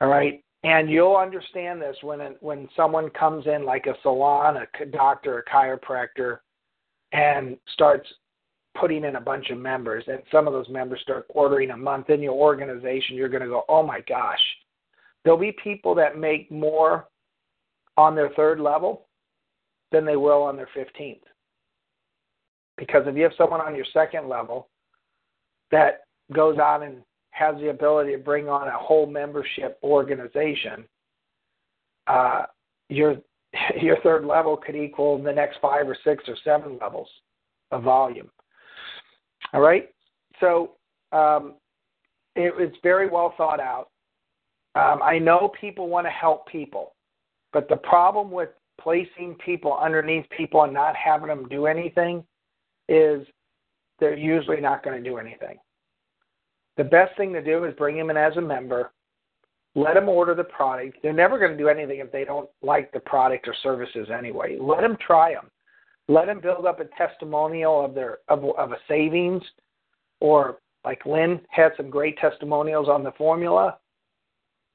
[0.00, 0.42] All right?
[0.64, 5.50] And you'll understand this when when someone comes in like a salon, a doctor, a
[5.50, 6.38] chiropractor,
[7.10, 8.08] and starts
[8.78, 12.10] putting in a bunch of members, and some of those members start ordering a month
[12.10, 14.40] in your organization, you're going to go, oh my gosh.
[15.24, 17.08] There'll be people that make more
[17.96, 19.06] on their third level
[19.92, 21.20] than they will on their 15th.
[22.76, 24.68] Because if you have someone on your second level
[25.70, 26.00] that
[26.32, 30.84] goes on and has the ability to bring on a whole membership organization,
[32.06, 32.44] uh,
[32.88, 33.16] your
[33.80, 37.08] your third level could equal the next five or six or seven levels
[37.70, 38.30] of volume.
[39.52, 39.90] All right.
[40.40, 40.72] So
[41.12, 41.54] um,
[42.36, 43.88] it, it's very well thought out.
[44.74, 46.94] Um, I know people want to help people,
[47.52, 48.48] but the problem with
[48.80, 52.24] placing people underneath people and not having them do anything
[52.88, 53.26] is
[54.00, 55.58] they're usually not going to do anything.
[56.78, 58.92] The best thing to do is bring them in as a member,
[59.74, 60.98] let them order the product.
[61.02, 64.58] They're never going to do anything if they don't like the product or services anyway.
[64.60, 65.50] Let them try them.
[66.12, 69.42] Let them build up a testimonial of their of, of a savings,
[70.20, 73.78] or like Lynn had some great testimonials on the formula.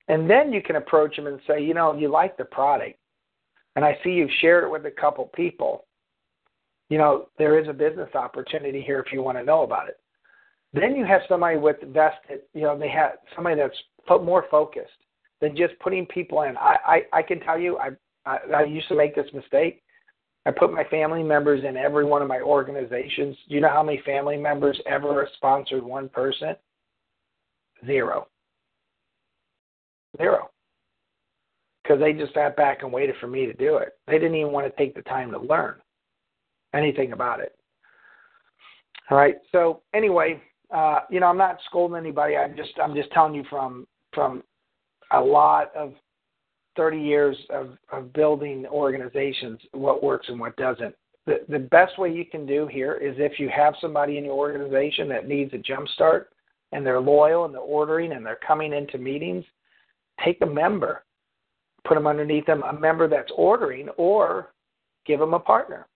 [0.07, 2.97] And then you can approach them and say, you know, you like the product,
[3.75, 5.85] and I see you've shared it with a couple people.
[6.89, 9.99] You know, there is a business opportunity here if you want to know about it.
[10.73, 13.77] Then you have somebody with vested, you know, they have somebody that's
[14.09, 14.89] more focused
[15.39, 16.57] than just putting people in.
[16.57, 17.89] I, I, I can tell you, I,
[18.25, 19.83] I, I used to make this mistake
[20.47, 23.35] I put my family members in every one of my organizations.
[23.49, 26.55] Do you know how many family members ever sponsored one person?
[27.85, 28.29] Zero.
[30.17, 30.49] Zero.
[31.83, 33.97] Because they just sat back and waited for me to do it.
[34.07, 35.75] They didn't even want to take the time to learn
[36.73, 37.53] anything about it.
[39.09, 39.35] All right.
[39.51, 40.41] So anyway,
[40.73, 42.37] uh, you know, I'm not scolding anybody.
[42.37, 44.43] I'm just I'm just telling you from from
[45.11, 45.93] a lot of
[46.77, 50.95] 30 years of, of building organizations what works and what doesn't.
[51.25, 54.35] The, the best way you can do here is if you have somebody in your
[54.35, 56.29] organization that needs a jump start
[56.71, 59.43] and they're loyal and they're ordering and they're coming into meetings,
[60.23, 61.03] take a member,
[61.85, 64.53] put them underneath them, a member that's ordering, or
[65.05, 65.87] give them a partner.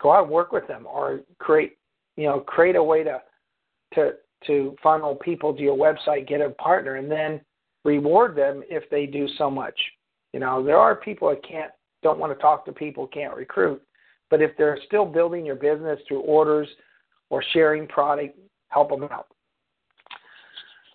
[0.00, 1.78] Go out and work with them or create,
[2.16, 3.20] you know, create a way to
[3.94, 4.12] to
[4.46, 7.40] to funnel people to your website, get a partner, and then
[7.84, 9.78] reward them if they do so much.
[10.32, 11.70] You know, there are people that can't
[12.02, 13.80] don't want to talk to people, can't recruit,
[14.30, 16.68] but if they're still building your business through orders
[17.30, 19.28] or sharing product, help them out.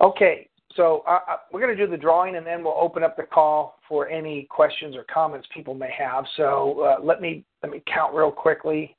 [0.01, 3.17] Okay, so uh, uh we're going to do the drawing and then we'll open up
[3.17, 6.25] the call for any questions or comments people may have.
[6.37, 8.95] So uh, let me let me count real quickly.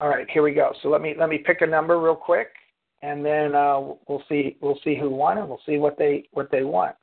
[0.00, 0.72] All right, here we go.
[0.82, 2.48] So let me let me pick a number real quick,
[3.02, 6.50] and then uh, we'll see we'll see who won, and we'll see what they what
[6.50, 6.96] they want.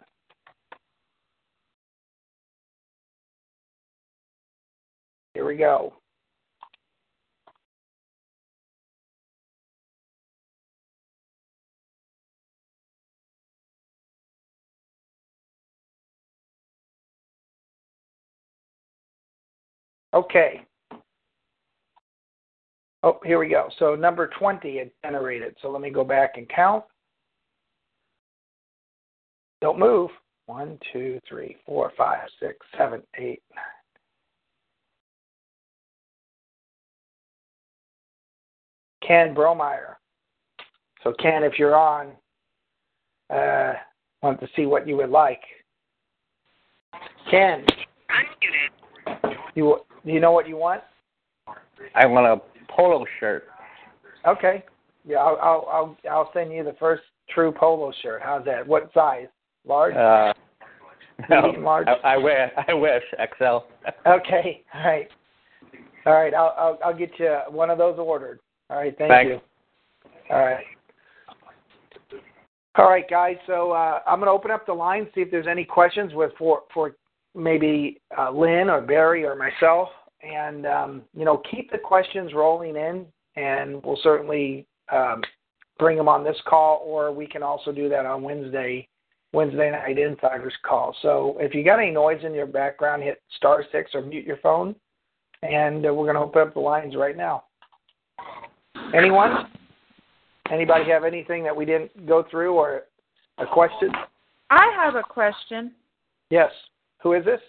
[5.33, 5.93] Here we go.
[20.13, 20.63] Okay,
[23.03, 23.67] Oh, here we go.
[23.79, 25.55] So number 20 it generated.
[25.61, 26.85] So let me go back and count.
[29.61, 30.09] Don't move.
[30.45, 33.63] One, two, three, four, five, six, seven, eight, nine.
[39.05, 39.95] Ken Bromeyer.
[41.03, 42.11] So Ken, if you're on,
[43.29, 43.73] uh,
[44.21, 45.41] want to see what you would like.
[47.29, 47.65] Ken,
[49.55, 50.81] you do you know what you want?
[51.95, 53.45] I want a polo shirt.
[54.27, 54.63] Okay.
[55.05, 57.03] Yeah, I'll I'll I'll, I'll send you the first
[57.33, 58.21] TRU polo shirt.
[58.23, 58.65] How's that?
[58.65, 59.27] What size?
[59.65, 59.95] Large?
[59.95, 60.33] Uh,
[61.29, 61.87] Medium, no, large?
[61.87, 63.03] I, I wish I wish
[63.37, 63.57] XL.
[64.07, 64.63] okay.
[64.73, 65.07] All right.
[66.05, 66.33] All right.
[66.33, 68.39] I'll I'll I'll get you one of those ordered.
[68.69, 68.95] All right.
[68.97, 69.29] Thank Thanks.
[69.29, 69.41] you.
[70.29, 70.63] All right.
[72.75, 73.35] All right, guys.
[73.45, 76.31] So uh, I'm going to open up the line, see if there's any questions with
[76.39, 76.95] for for
[77.35, 79.89] maybe uh, Lynn or Barry or myself
[80.23, 83.05] and um, you know keep the questions rolling in,
[83.35, 85.21] and we'll certainly um,
[85.79, 88.87] bring them on this call, or we can also do that on Wednesday
[89.33, 90.95] Wednesday night insiders call.
[91.01, 94.37] So if you got any noise in your background, hit star six or mute your
[94.37, 94.75] phone,
[95.41, 97.45] and uh, we're going to open up the lines right now.
[98.93, 99.49] Anyone?
[100.51, 102.83] Anybody have anything that we didn't go through or
[103.39, 103.91] a question?
[104.49, 105.71] I have a question.
[106.29, 106.51] Yes.
[107.01, 107.41] Who is this?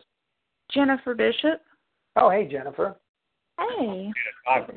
[0.73, 1.61] Jennifer Bishop.
[2.17, 2.97] Oh, hey, Jennifer.
[3.59, 4.11] Hey.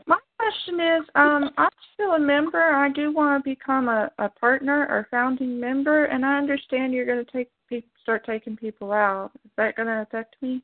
[0.05, 2.61] My question is, um, I'm still a member.
[2.61, 7.05] I do want to become a, a partner or founding member, and I understand you're
[7.05, 7.49] going to take
[8.01, 9.31] start taking people out.
[9.43, 10.61] Is that going to affect me?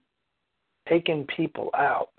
[0.88, 2.09] Taking people out.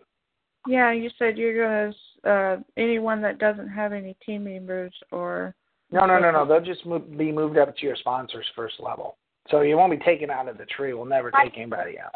[0.66, 1.94] Yeah, you said you're going
[2.24, 5.55] to uh, anyone that doesn't have any team members or.
[5.90, 6.46] No, no, no, no.
[6.46, 9.16] They'll just move, be moved up to your sponsor's first level.
[9.50, 10.92] So you won't be taken out of the tree.
[10.92, 12.12] We'll never take anybody out.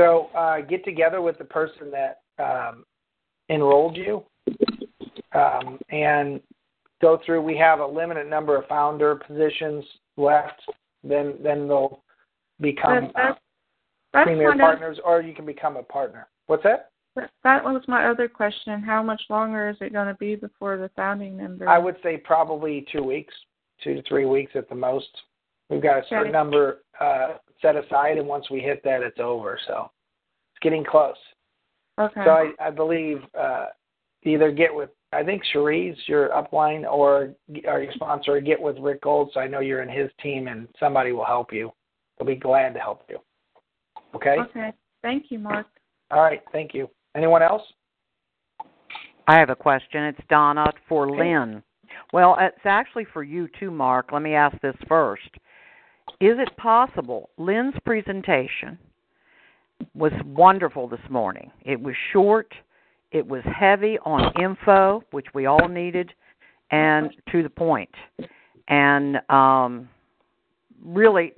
[0.00, 2.84] So uh, get together with the person that um,
[3.50, 4.24] enrolled you
[5.34, 6.40] um, and
[7.02, 7.42] go through.
[7.42, 9.84] We have a limited number of founder positions
[10.16, 10.62] left.
[11.04, 12.02] Then then they'll
[12.60, 13.32] become uh,
[14.12, 16.28] premier kind of- partners, or you can become a partner.
[16.46, 16.90] What's that?
[17.44, 18.80] That was my other question.
[18.80, 21.68] How much longer is it going to be before the founding member?
[21.68, 23.34] I would say probably two weeks,
[23.84, 25.08] two to three weeks at the most.
[25.68, 26.32] We've got a certain Okay.
[26.32, 29.58] number uh, set aside, and once we hit that, it's over.
[29.66, 29.90] So
[30.52, 31.16] it's getting close.
[31.98, 32.22] Okay.
[32.24, 33.66] So I, I believe uh,
[34.24, 37.34] either get with I think Cherie's your upline or
[37.66, 39.30] or your sponsor, or get with Rick Gold.
[39.34, 41.72] So I know you're in his team, and somebody will help you.
[42.18, 43.18] They'll be glad to help you.
[44.14, 44.36] Okay.
[44.38, 44.72] Okay.
[45.02, 45.66] Thank you, Mark.
[46.10, 46.42] All right.
[46.52, 46.88] Thank you.
[47.16, 47.62] Anyone else?
[49.26, 50.04] I have a question.
[50.04, 51.18] It's Donna for Okay.
[51.18, 51.62] Lynn.
[52.12, 54.10] Well, it's actually for you too, Mark.
[54.12, 55.28] Let me ask this first.
[56.20, 58.78] Is it possible Lynn's presentation
[59.94, 61.50] was wonderful this morning?
[61.64, 62.52] It was short,
[63.10, 66.12] It was heavy on info, which we all needed,
[66.70, 67.90] and to the point.
[68.68, 69.88] And um,
[70.84, 71.32] really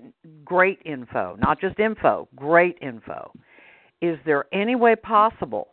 [0.44, 3.32] great info, not just info, great info.
[4.00, 5.68] Is there any way possible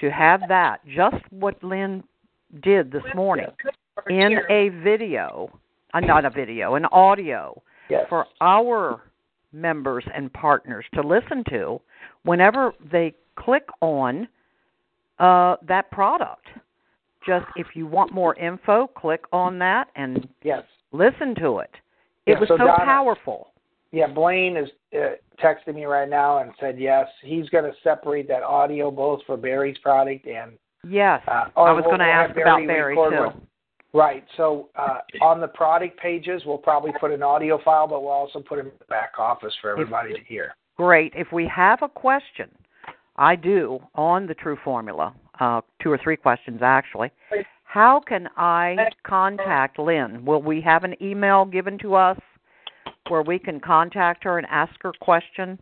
[0.00, 2.02] to have that, just what Lynn
[2.62, 3.46] did this morning,
[4.08, 5.48] in a video,
[5.94, 8.06] uh, not a video, an audio Yes.
[8.08, 9.02] for our
[9.52, 11.80] members and partners to listen to
[12.24, 14.28] whenever they click on
[15.18, 16.46] uh, that product?
[17.26, 20.62] Just if you want more info, click on that and Yes.
[20.92, 21.70] listen to it.
[22.26, 23.52] It Yeah, was so so Donna- powerful.
[23.90, 27.08] Yeah, Blaine is uh, texting me right now and said yes.
[27.22, 30.52] He's going to separate that audio both for Barry's product and
[30.84, 33.32] Yes, uh, I was we'll- going to ask about Barry too.
[33.94, 34.24] Right.
[34.36, 38.40] So uh, on the product pages, we'll probably put an audio file, but we'll also
[38.40, 40.54] put it in the back office for everybody to hear.
[40.76, 41.12] Great.
[41.16, 42.50] If we have a question,
[43.16, 47.10] I do on the TRU Formula, uh, two or three questions actually.
[47.64, 48.76] How can I
[49.06, 50.24] contact Lynn?
[50.24, 52.18] Will we have an email given to us
[53.08, 55.58] where we can contact her and ask her question?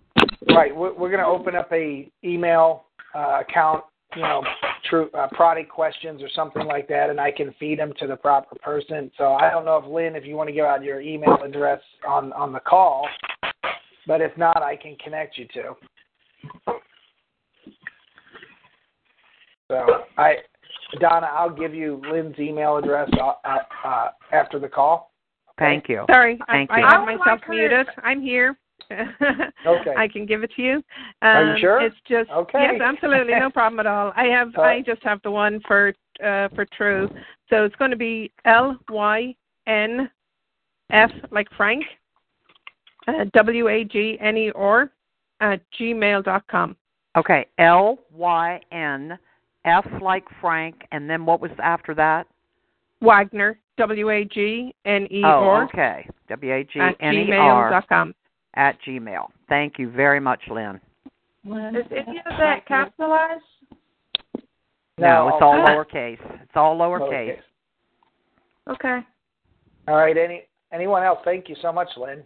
[0.48, 0.74] Right.
[0.74, 4.42] We're, we're going to open up a email uh, account, you know,
[4.88, 8.16] TRU uh, product questions or something like that, and I can feed them to the
[8.16, 9.10] proper person.
[9.18, 11.80] So I don't know if Lynn, if you want to give out your email address
[12.06, 13.08] on on the call,
[14.06, 15.76] but if not, I can connect you to.
[19.68, 20.36] So I,
[21.00, 25.12] Donna, I'll give you Lynn's email address uh, uh, uh, after the call.
[25.58, 26.04] Thank you.
[26.10, 26.84] Sorry, Thank I, you.
[26.84, 27.86] I I have myself like muted.
[28.04, 28.56] I'm here.
[29.66, 29.94] Okay.
[29.96, 30.84] I can give it to you.
[31.22, 31.80] Are you Um, sure?
[31.80, 32.62] It's just Okay.
[32.72, 34.12] yes, absolutely, no problem at all.
[34.16, 37.08] I have All I just have the one for uh for TRU.
[37.50, 39.34] So it's going to be L Y
[39.66, 40.10] N
[40.90, 41.84] F like Frank,
[43.08, 44.90] uh, W A G N E R
[45.40, 46.76] at gmail dot com.
[47.16, 49.18] Okay, L Y N
[49.64, 52.26] F like Frank, and then what was after that?
[53.00, 55.62] Wagner, W A G N E R.
[55.62, 56.08] Oh, okay.
[56.28, 57.68] W A G N E R.
[57.68, 58.14] gmail dot com.
[58.56, 59.26] At Gmail.
[59.48, 60.80] Thank you very much, Lynn.
[61.44, 63.42] Is any of that capitalized?
[64.98, 66.18] No, it's all lowercase.
[66.42, 67.38] It's all lowercase.
[68.68, 68.98] Okay.
[69.86, 70.16] All right.
[70.16, 70.42] Any
[70.72, 71.20] anyone else?
[71.24, 72.24] Thank you so much, Lynn.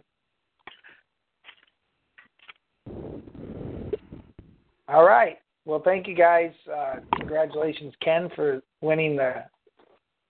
[4.87, 5.37] All right.
[5.65, 6.51] Well, thank you guys.
[6.71, 9.43] Uh, congratulations, Ken, for winning the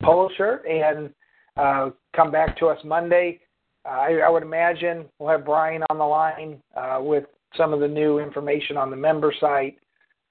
[0.03, 1.09] polo shirt, and
[1.55, 3.39] uh, come back to us Monday.
[3.85, 7.25] I, I would imagine we'll have Brian on the line uh, with
[7.57, 9.77] some of the new information on the member site.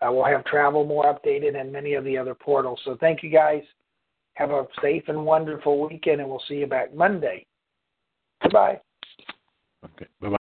[0.00, 2.80] Uh, we'll have travel more updated and many of the other portals.
[2.84, 3.62] So thank you guys.
[4.34, 7.44] Have a safe and wonderful weekend, and we'll see you back Monday.
[8.42, 8.80] Goodbye.
[9.84, 10.06] Okay.
[10.20, 10.36] Bye bye.